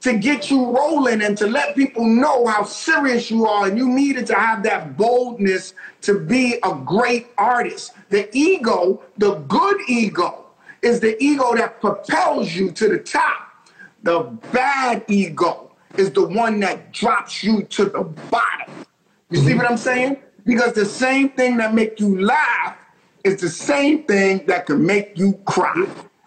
[0.00, 3.66] to get you rolling and to let people know how serious you are.
[3.66, 7.92] And you needed to have that boldness to be a great artist.
[8.10, 10.44] The ego, the good ego,
[10.82, 13.48] is the ego that propels you to the top.
[14.02, 14.20] The
[14.52, 15.67] bad ego
[15.98, 18.72] is the one that drops you to the bottom.
[19.30, 20.18] You see what I'm saying?
[20.44, 22.76] Because the same thing that make you laugh
[23.24, 25.86] is the same thing that can make you cry.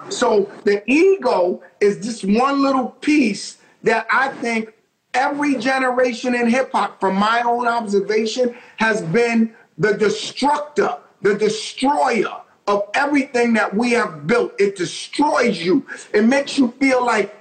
[0.09, 4.73] So the ego is just one little piece that I think
[5.13, 12.41] every generation in hip hop, from my own observation, has been the destructor, the destroyer
[12.67, 14.53] of everything that we have built.
[14.59, 15.85] It destroys you.
[16.13, 17.35] It makes you feel like,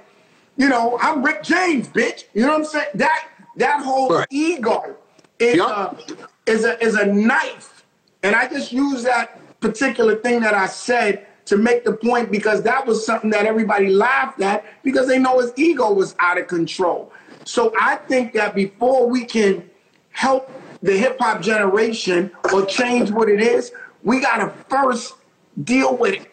[0.61, 2.25] you know, I'm Rick James, bitch.
[2.35, 2.89] You know what I'm saying?
[2.93, 4.27] That that whole right.
[4.29, 4.95] ego
[5.39, 5.67] is, yep.
[5.67, 5.97] a,
[6.45, 7.83] is a is a knife.
[8.21, 12.61] And I just use that particular thing that I said to make the point because
[12.61, 16.45] that was something that everybody laughed at because they know his ego was out of
[16.47, 17.11] control.
[17.43, 19.67] So I think that before we can
[20.11, 20.51] help
[20.83, 23.71] the hip hop generation or change what it is,
[24.03, 25.15] we got to first
[25.63, 26.27] deal with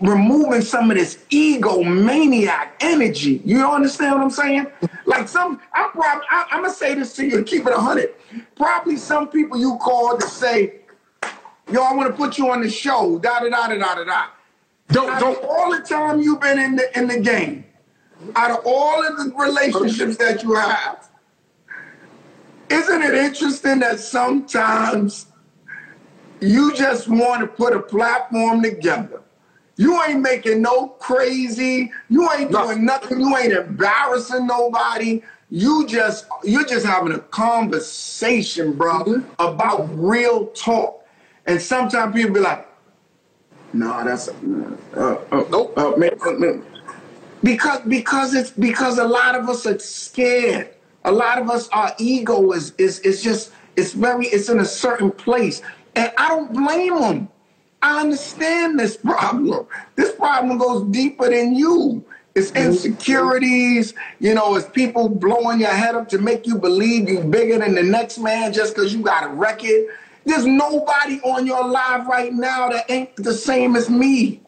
[0.00, 3.42] removing some of this ego maniac energy.
[3.44, 4.66] You understand what I'm saying?
[5.04, 7.80] Like some, I'm probably, I, am gonna say this to you and keep it a
[7.80, 8.14] hundred.
[8.56, 10.80] Probably some people you call to say,
[11.70, 14.04] yo, I want to put you on the show, da da da da da da
[14.04, 14.26] da.
[14.88, 15.44] Don't out don't.
[15.44, 17.64] All the time you've been in the in the game,
[18.36, 21.08] out of all of the relationships that you have,
[22.68, 25.26] isn't it interesting that sometimes
[26.40, 29.22] you just want to put a platform together?
[29.82, 31.90] You ain't making no crazy.
[32.08, 33.18] You ain't doing nothing.
[33.18, 35.22] You ain't embarrassing nobody.
[35.50, 39.42] You just you're just having a conversation, bro, mm-hmm.
[39.42, 41.04] about real talk.
[41.46, 42.64] And sometimes people be like,
[43.72, 45.76] no, that's uh, uh, nope.
[45.76, 46.64] Uh, man, man.
[47.42, 50.70] Because because it's because a lot of us are scared.
[51.04, 54.64] A lot of us, our ego is is is just it's very it's in a
[54.64, 55.60] certain place,
[55.96, 57.28] and I don't blame them.
[57.82, 59.66] I understand this problem.
[59.96, 62.04] This problem goes deeper than you.
[62.34, 62.70] It's mm-hmm.
[62.70, 67.58] insecurities, you know, it's people blowing your head up to make you believe you're bigger
[67.58, 69.86] than the next man just because you got a record.
[70.24, 74.40] There's nobody on your live right now that ain't the same as me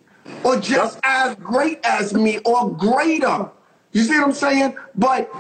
[0.45, 3.51] or just as great as me or greater.
[3.93, 4.77] You see what I'm saying?
[4.95, 5.31] But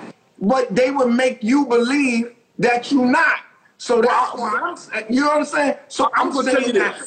[0.41, 3.39] but they would make you believe that you're not.
[3.79, 5.77] So that's why I'm, you know what I'm saying?
[5.89, 7.01] So I'm, I'm saying that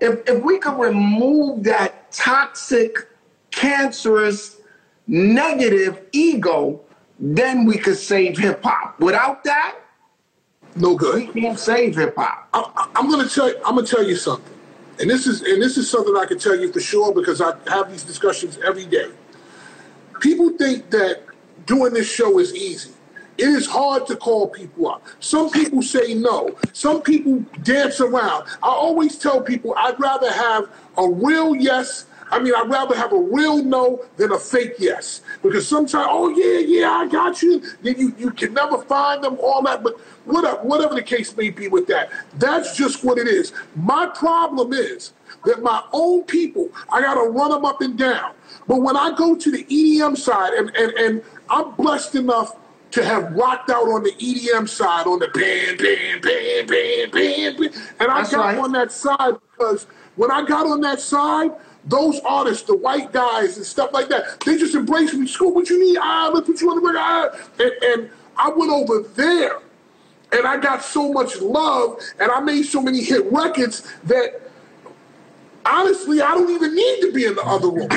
[0.00, 3.08] if, if we could remove that toxic,
[3.50, 4.58] cancerous,
[5.06, 6.80] negative ego,
[7.18, 8.98] then we could save hip hop.
[9.00, 9.76] Without that,
[10.74, 11.32] no good.
[11.34, 12.48] We can't save hip hop.
[12.52, 13.48] I'm gonna tell.
[13.48, 14.52] You, I'm gonna tell you something,
[15.00, 17.54] and this is and this is something I can tell you for sure because I
[17.68, 19.10] have these discussions every day.
[20.20, 21.22] People think that
[21.64, 22.90] doing this show is easy.
[23.38, 25.06] It is hard to call people up.
[25.20, 26.56] Some people say no.
[26.72, 28.46] Some people dance around.
[28.62, 33.12] I always tell people I'd rather have a real yes I mean, I'd rather have
[33.12, 35.20] a real no than a fake yes.
[35.42, 37.62] Because sometimes, oh yeah, yeah, I got you.
[37.82, 39.82] Then you, you can never find them, all that.
[39.82, 43.52] But whatever, whatever the case may be with that, that's just what it is.
[43.76, 45.12] My problem is
[45.44, 48.32] that my own people, I gotta run them up and down.
[48.66, 52.56] But when I go to the EDM side, and, and, and I'm blessed enough
[52.92, 57.56] to have rocked out on the EDM side, on the band, band, band, band, band,
[57.58, 57.74] band.
[58.00, 58.58] and I That's got right.
[58.58, 61.52] on that side because when I got on that side,
[61.84, 65.26] those artists, the white guys and stuff like that, they just embrace me.
[65.26, 65.98] School, what you need?
[66.00, 66.98] Ah, let's put you on the record.
[66.98, 67.30] Ah.
[67.58, 69.60] And, and I went over there
[70.32, 74.40] and I got so much love and I made so many hit records that
[75.64, 77.88] honestly, I don't even need to be in the other room.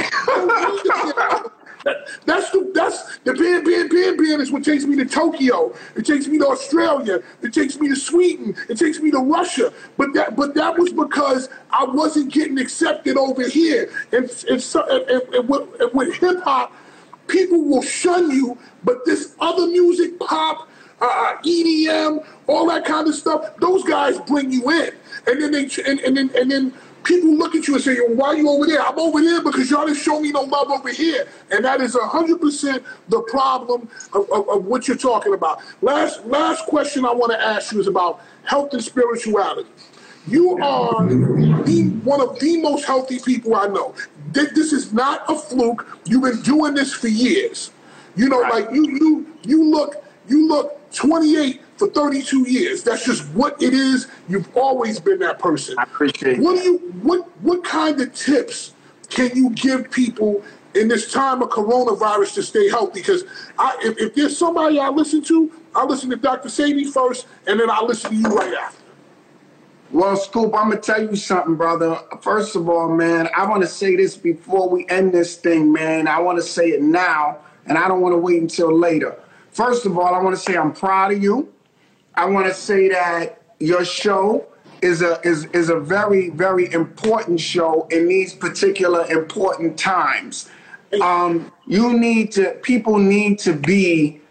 [1.86, 5.74] That, that's the that's the band band band band is what takes me to Tokyo.
[5.96, 7.24] It takes me to Australia.
[7.42, 8.56] It takes me to Sweden.
[8.68, 9.72] It takes me to Russia.
[9.98, 13.90] But that but that was because I wasn't getting accepted over here.
[14.12, 16.74] And and, so, and, and, and with, with hip hop,
[17.28, 18.58] people will shun you.
[18.84, 20.68] But this other music, pop,
[21.00, 24.92] uh, uh EDM, all that kind of stuff, those guys bring you in.
[25.28, 26.74] And then they and, and then and then
[27.04, 28.82] people look at you and say, why are you over there?
[28.82, 31.28] I'm over there because y'all didn't show me no love over here.
[31.52, 35.60] And that is 100% the problem of, of, of, what you're talking about.
[35.82, 39.70] Last, last question I want to ask you is about health and spirituality.
[40.28, 43.96] You are the, one of the most healthy people I know.
[44.32, 45.88] This is not a fluke.
[46.06, 47.72] You've been doing this for years.
[48.16, 52.84] You know, like you, you, you look, you look 28 for 32 years.
[52.84, 54.08] That's just what it is.
[54.28, 55.76] You've always been that person.
[55.80, 58.74] I appreciate what do you what what kind of tips
[59.10, 60.44] can you give people
[60.76, 63.00] in this time of coronavirus to stay healthy?
[63.00, 63.24] Because
[63.58, 66.48] I, if, if, there's somebody I listen to, I listen to Dr.
[66.48, 68.84] Sadie first, and then I listen to you right after.
[69.92, 71.98] Well, Scoop, I'm gonna tell you something, brother.
[72.22, 76.08] First of all, man, I want to say this before we end this thing, man.
[76.08, 79.18] I want to say it now, and I don't want to wait until later.
[79.52, 81.52] First of all, I want to say I'm proud of you.
[82.16, 84.46] I want to say that your show
[84.82, 90.50] is a is is a very very important show in these particular important times.
[91.02, 94.22] Um, you need to people need to be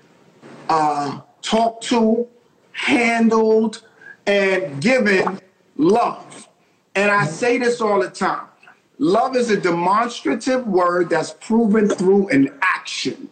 [0.69, 2.27] uh, talked to,
[2.73, 3.83] handled,
[4.27, 5.41] and given
[5.77, 6.49] love.
[6.95, 8.47] And I say this all the time.
[8.99, 13.29] Love is a demonstrative word that's proven through an action.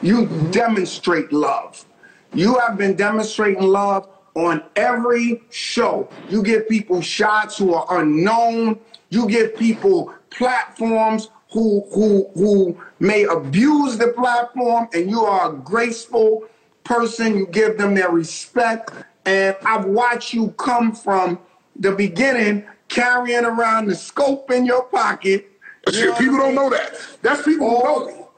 [0.00, 1.84] You demonstrate love.
[2.32, 6.08] You have been demonstrating love on every show.
[6.28, 8.78] You give people shots who are unknown.
[9.08, 15.56] You give people platforms who who who may abuse the platform, and you are a
[15.56, 16.44] graceful
[16.84, 17.36] person.
[17.36, 18.92] You give them their respect.
[19.26, 21.40] And I've watched you come from
[21.76, 25.50] the beginning carrying around the scope in your pocket.
[25.92, 26.94] You people don't know that.
[27.22, 28.30] That's people all, who know.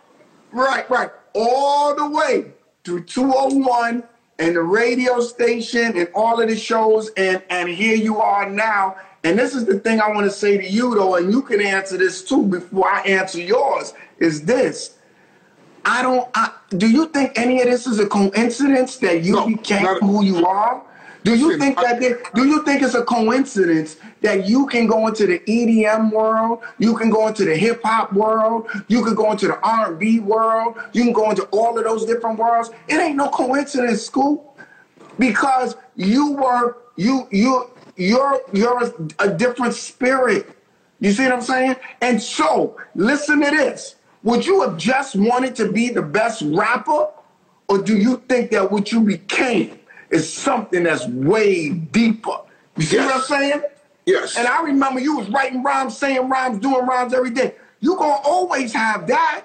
[0.53, 1.11] Right, right.
[1.35, 2.53] All the way
[2.85, 4.03] through 201
[4.39, 8.97] and the radio station and all of the shows and and here you are now.
[9.25, 11.61] And this is the thing i want to say to you though and you can
[11.61, 14.99] answer this too before i answer yours is this.
[15.85, 19.47] I don't I, do you think any of this is a coincidence that you no,
[19.47, 20.83] became who you are
[21.25, 25.07] do you think that they, do you think it's a coincidence that you can go
[25.07, 29.31] into the EDM world, you can go into the hip hop world, you can go
[29.31, 32.71] into the R&B world, you can go into all of those different worlds?
[32.89, 34.43] It ain't no coincidence, Scoop,
[35.19, 40.59] because you were you you you're you're a, a different spirit.
[41.01, 41.77] You see what I'm saying?
[42.01, 43.97] And so, listen to this.
[44.23, 47.09] Would you have just wanted to be the best rapper,
[47.69, 49.79] or do you think that what you became
[50.13, 52.37] is something that's way deeper.
[52.77, 53.07] You see yes.
[53.07, 53.63] what I'm saying?
[54.07, 54.37] Yes.
[54.37, 57.55] And I remember you was writing rhymes, saying rhymes, doing rhymes every day.
[57.81, 59.45] You gonna always have that,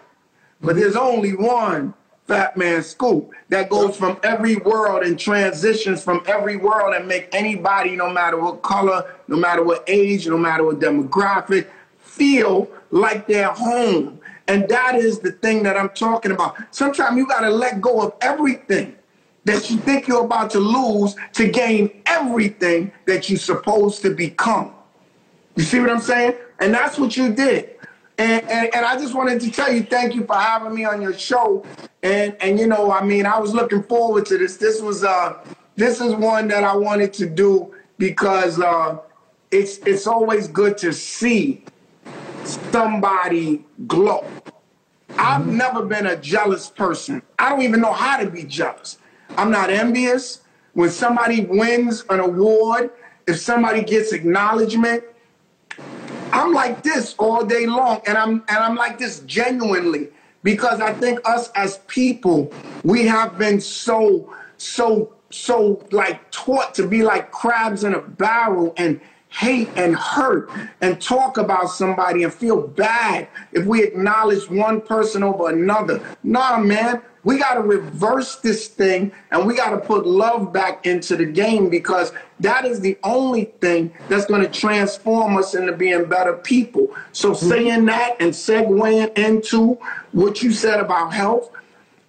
[0.62, 1.94] but there's only one
[2.28, 7.30] Fat Man Scoop that goes from every world and transitions from every world and make
[7.34, 13.28] anybody, no matter what color, no matter what age, no matter what demographic, feel like
[13.28, 14.20] they're home.
[14.50, 16.58] And that is the thing that I'm talking about.
[16.72, 18.97] Sometimes you gotta let go of everything
[19.48, 24.74] that you think you're about to lose to gain everything that you're supposed to become.
[25.56, 26.34] You see what I'm saying?
[26.60, 27.76] And that's what you did.
[28.18, 31.02] And, and, and I just wanted to tell you thank you for having me on
[31.02, 31.66] your show.
[32.04, 34.58] And and you know, I mean, I was looking forward to this.
[34.58, 35.40] This was uh
[35.78, 38.98] this is one that I wanted to do because uh
[39.52, 41.64] it's it's always good to see
[42.44, 44.26] somebody glow.
[45.18, 47.22] I've never been a jealous person.
[47.40, 48.98] I don't even know how to be jealous.
[49.36, 50.42] I'm not envious.
[50.74, 52.92] When somebody wins an award,
[53.28, 55.04] if somebody gets acknowledgement,
[56.32, 58.02] I'm like this all day long.
[58.06, 60.10] And I'm and I'm like this genuinely
[60.44, 62.54] because I think us as people,
[62.84, 68.74] we have been so, so, so like taught to be like crabs in a barrel
[68.78, 70.50] and hate and hurt
[70.82, 76.02] and talk about somebody and feel bad if we acknowledge one person over another.
[76.24, 80.86] Nah, man, we got to reverse this thing and we got to put love back
[80.86, 85.74] into the game because that is the only thing that's going to transform us into
[85.74, 86.96] being better people.
[87.12, 87.50] So, mm-hmm.
[87.50, 89.78] saying that and segueing into
[90.14, 91.52] what you said about health,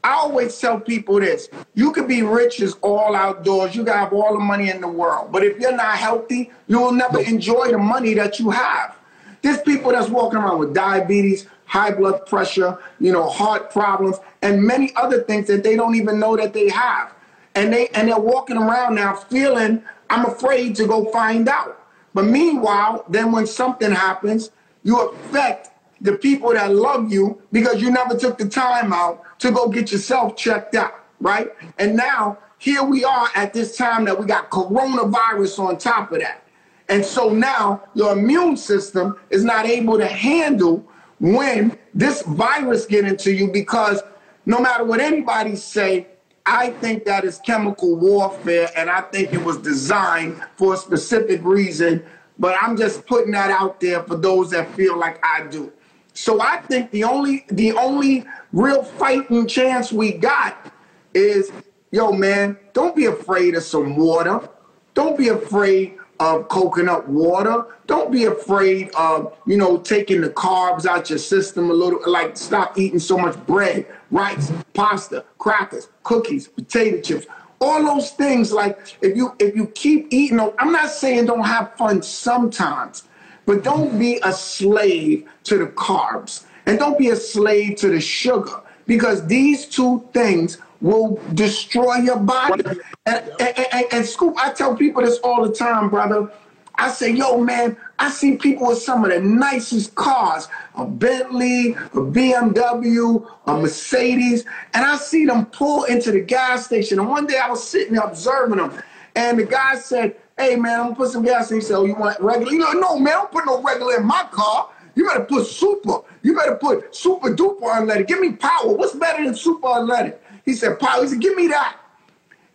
[0.08, 4.14] I always tell people this you could be rich as all outdoors, you can have
[4.14, 7.70] all the money in the world, but if you're not healthy, you will never enjoy
[7.70, 8.96] the money that you have.
[9.42, 14.62] There's people that's walking around with diabetes, high blood pressure, you know, heart problems, and
[14.62, 17.12] many other things that they don't even know that they have.
[17.54, 21.86] And they and they're walking around now feeling I'm afraid to go find out.
[22.14, 24.52] But meanwhile, then when something happens,
[24.84, 25.68] you affect
[26.00, 29.92] the people that love you because you never took the time out to go get
[29.92, 31.48] yourself checked out, right?
[31.78, 36.20] And now here we are at this time that we got coronavirus on top of
[36.20, 36.44] that.
[36.88, 40.84] And so now your immune system is not able to handle
[41.20, 44.02] when this virus get into you because
[44.46, 46.06] no matter what anybody say,
[46.46, 51.44] I think that is chemical warfare and I think it was designed for a specific
[51.44, 52.02] reason,
[52.38, 55.70] but I'm just putting that out there for those that feel like I do.
[56.18, 60.72] So I think the only the only real fighting chance we got
[61.14, 61.52] is
[61.92, 64.48] yo man, don't be afraid of some water.
[64.94, 67.66] Don't be afraid of coconut water.
[67.86, 72.36] Don't be afraid of, you know, taking the carbs out your system a little, like
[72.36, 77.26] stop eating so much bread, rice, pasta, crackers, cookies, potato chips.
[77.60, 81.74] All those things, like if you if you keep eating, I'm not saying don't have
[81.76, 83.04] fun sometimes,
[83.48, 87.98] but don't be a slave to the carbs and don't be a slave to the
[87.98, 92.62] sugar because these two things will destroy your body.
[93.06, 96.30] And, and, and, and, Scoop, I tell people this all the time, brother.
[96.74, 101.70] I say, yo, man, I see people with some of the nicest cars, a Bentley,
[101.70, 104.44] a BMW, a Mercedes,
[104.74, 106.98] and I see them pull into the gas station.
[106.98, 108.78] And one day I was sitting there observing them,
[109.16, 111.58] and the guy said, hey, man, I'm gonna put some gas in.
[111.58, 112.52] He said, oh, you want regular?
[112.52, 114.70] You know, no, man, I don't put no regular in my car.
[114.94, 116.00] You better put super.
[116.22, 118.08] You better put super duper unleaded.
[118.08, 118.72] Give me power.
[118.72, 120.16] What's better than super unleaded?
[120.44, 121.02] He said, power.
[121.02, 121.76] he said, give me that.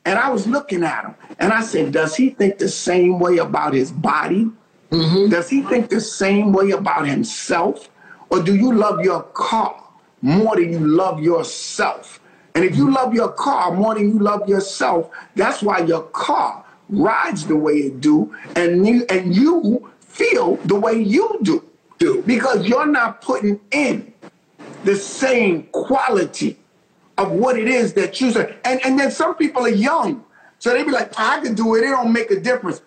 [0.06, 3.38] And I was looking at him and I said, does he think the same way
[3.38, 4.52] about his body?
[4.92, 5.30] Mm-hmm.
[5.30, 7.90] Does he think the same way about himself?
[8.30, 9.82] Or do you love your car
[10.22, 12.20] more than you love yourself?
[12.56, 16.63] And if you love your car more than you love yourself, that's why your car
[16.94, 21.64] rides the way it do, and you and you feel the way you do.
[21.98, 22.24] do.
[22.26, 24.14] Because you're not putting in
[24.84, 26.58] the same quality
[27.18, 28.56] of what it is that you say.
[28.66, 30.24] And, and then some people are young.
[30.60, 31.84] So they be like, I can do it.
[31.84, 32.82] It don't make a difference.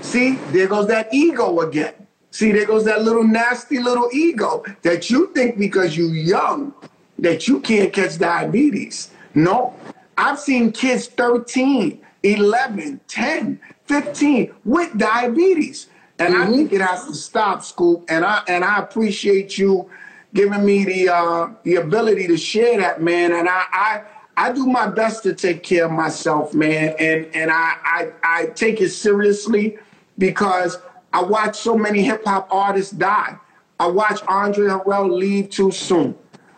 [0.00, 1.94] See, there goes that ego again.
[2.30, 6.74] See, there goes that little nasty little ego that you think because you're young
[7.18, 9.10] that you can't catch diabetes.
[9.34, 9.74] No,
[10.16, 15.88] I've seen kids 13, 11, 10, 15 with diabetes.
[16.18, 16.42] And mm-hmm.
[16.42, 18.04] I think it has to stop, Scoop.
[18.08, 19.90] And I and I appreciate you
[20.32, 23.32] giving me the uh, the ability to share that, man.
[23.32, 24.02] And I, I
[24.36, 26.94] I do my best to take care of myself, man.
[26.98, 29.78] And and I I, I take it seriously
[30.18, 30.78] because
[31.12, 33.36] I watch so many hip hop artists die.
[33.78, 36.16] I watch Andre Harrell leave too soon.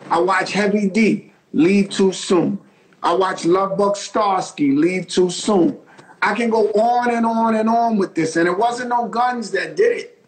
[0.09, 2.59] I watch Heavy D leave too soon.
[3.03, 5.77] I watch Lovebug Starski leave too soon.
[6.21, 8.35] I can go on and on and on with this.
[8.35, 10.23] And it wasn't no guns that did it.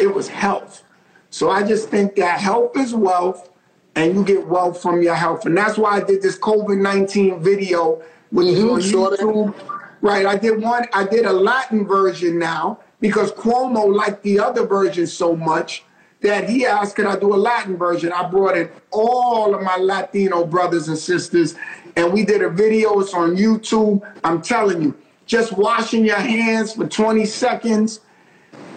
[0.00, 0.84] It was health.
[1.30, 3.50] So I just think that health is wealth
[3.94, 5.46] and you get wealth from your health.
[5.46, 8.02] And that's why I did this COVID 19 video
[8.32, 9.54] with mm-hmm, YouTube.
[10.02, 10.26] Right.
[10.26, 15.06] I did one, I did a Latin version now because Cuomo liked the other version
[15.06, 15.84] so much
[16.22, 18.12] that he asked, Could I do a Latin version?
[18.12, 21.54] I brought in all of my Latino brothers and sisters
[21.96, 23.00] and we did a video.
[23.00, 24.00] It's on YouTube.
[24.24, 28.00] I'm telling you, just washing your hands for 20 seconds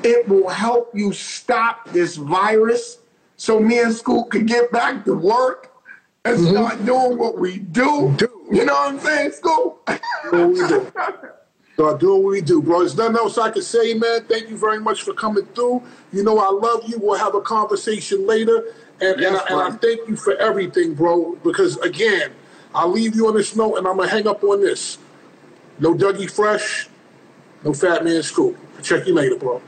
[0.04, 3.00] it will help you stop this virus
[3.38, 5.72] so me and Scoop can get back to work
[6.26, 6.52] and mm-hmm.
[6.52, 8.14] start doing what we do.
[8.18, 8.30] do.
[8.52, 9.32] You know what I'm saying,
[10.32, 10.92] we do.
[11.74, 12.82] Start doing what we do, bro.
[12.82, 14.24] There's nothing else I can say, man.
[14.26, 15.82] Thank you very much for coming through.
[16.12, 17.00] You know I love you.
[17.00, 18.76] We'll have a conversation later.
[19.02, 21.36] And, yes, and, I, and I thank you for everything, bro.
[21.44, 22.32] Because again,
[22.76, 24.98] I'll leave you on this note and I'm gonna hang up on this.
[25.80, 26.90] No Dougie Fresh,
[27.64, 28.58] no Fat Man Scoop.
[28.82, 29.62] Check you later, bro.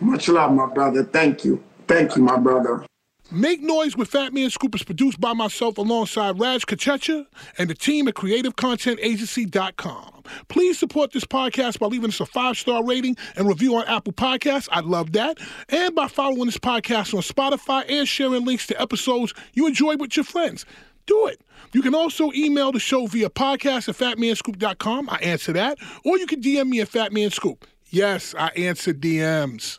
[0.00, 1.04] Much love, my brother.
[1.04, 1.62] Thank you.
[1.86, 2.84] Thank you, my brother.
[3.30, 7.26] Make Noise with Fat Man Scoop is produced by myself alongside Raj Kachecha
[7.58, 10.22] and the team at CreativeContentAgency.com.
[10.48, 14.14] Please support this podcast by leaving us a five star rating and review on Apple
[14.14, 14.70] Podcasts.
[14.72, 15.36] I'd love that.
[15.68, 20.16] And by following this podcast on Spotify and sharing links to episodes you enjoy with
[20.16, 20.64] your friends.
[21.04, 21.42] Do it.
[21.72, 25.08] You can also email the show via podcast at fatmanscoop.com.
[25.10, 25.78] I answer that.
[26.04, 27.62] Or you can DM me at Fatmanscoop.
[27.90, 29.78] Yes, I answer DMs.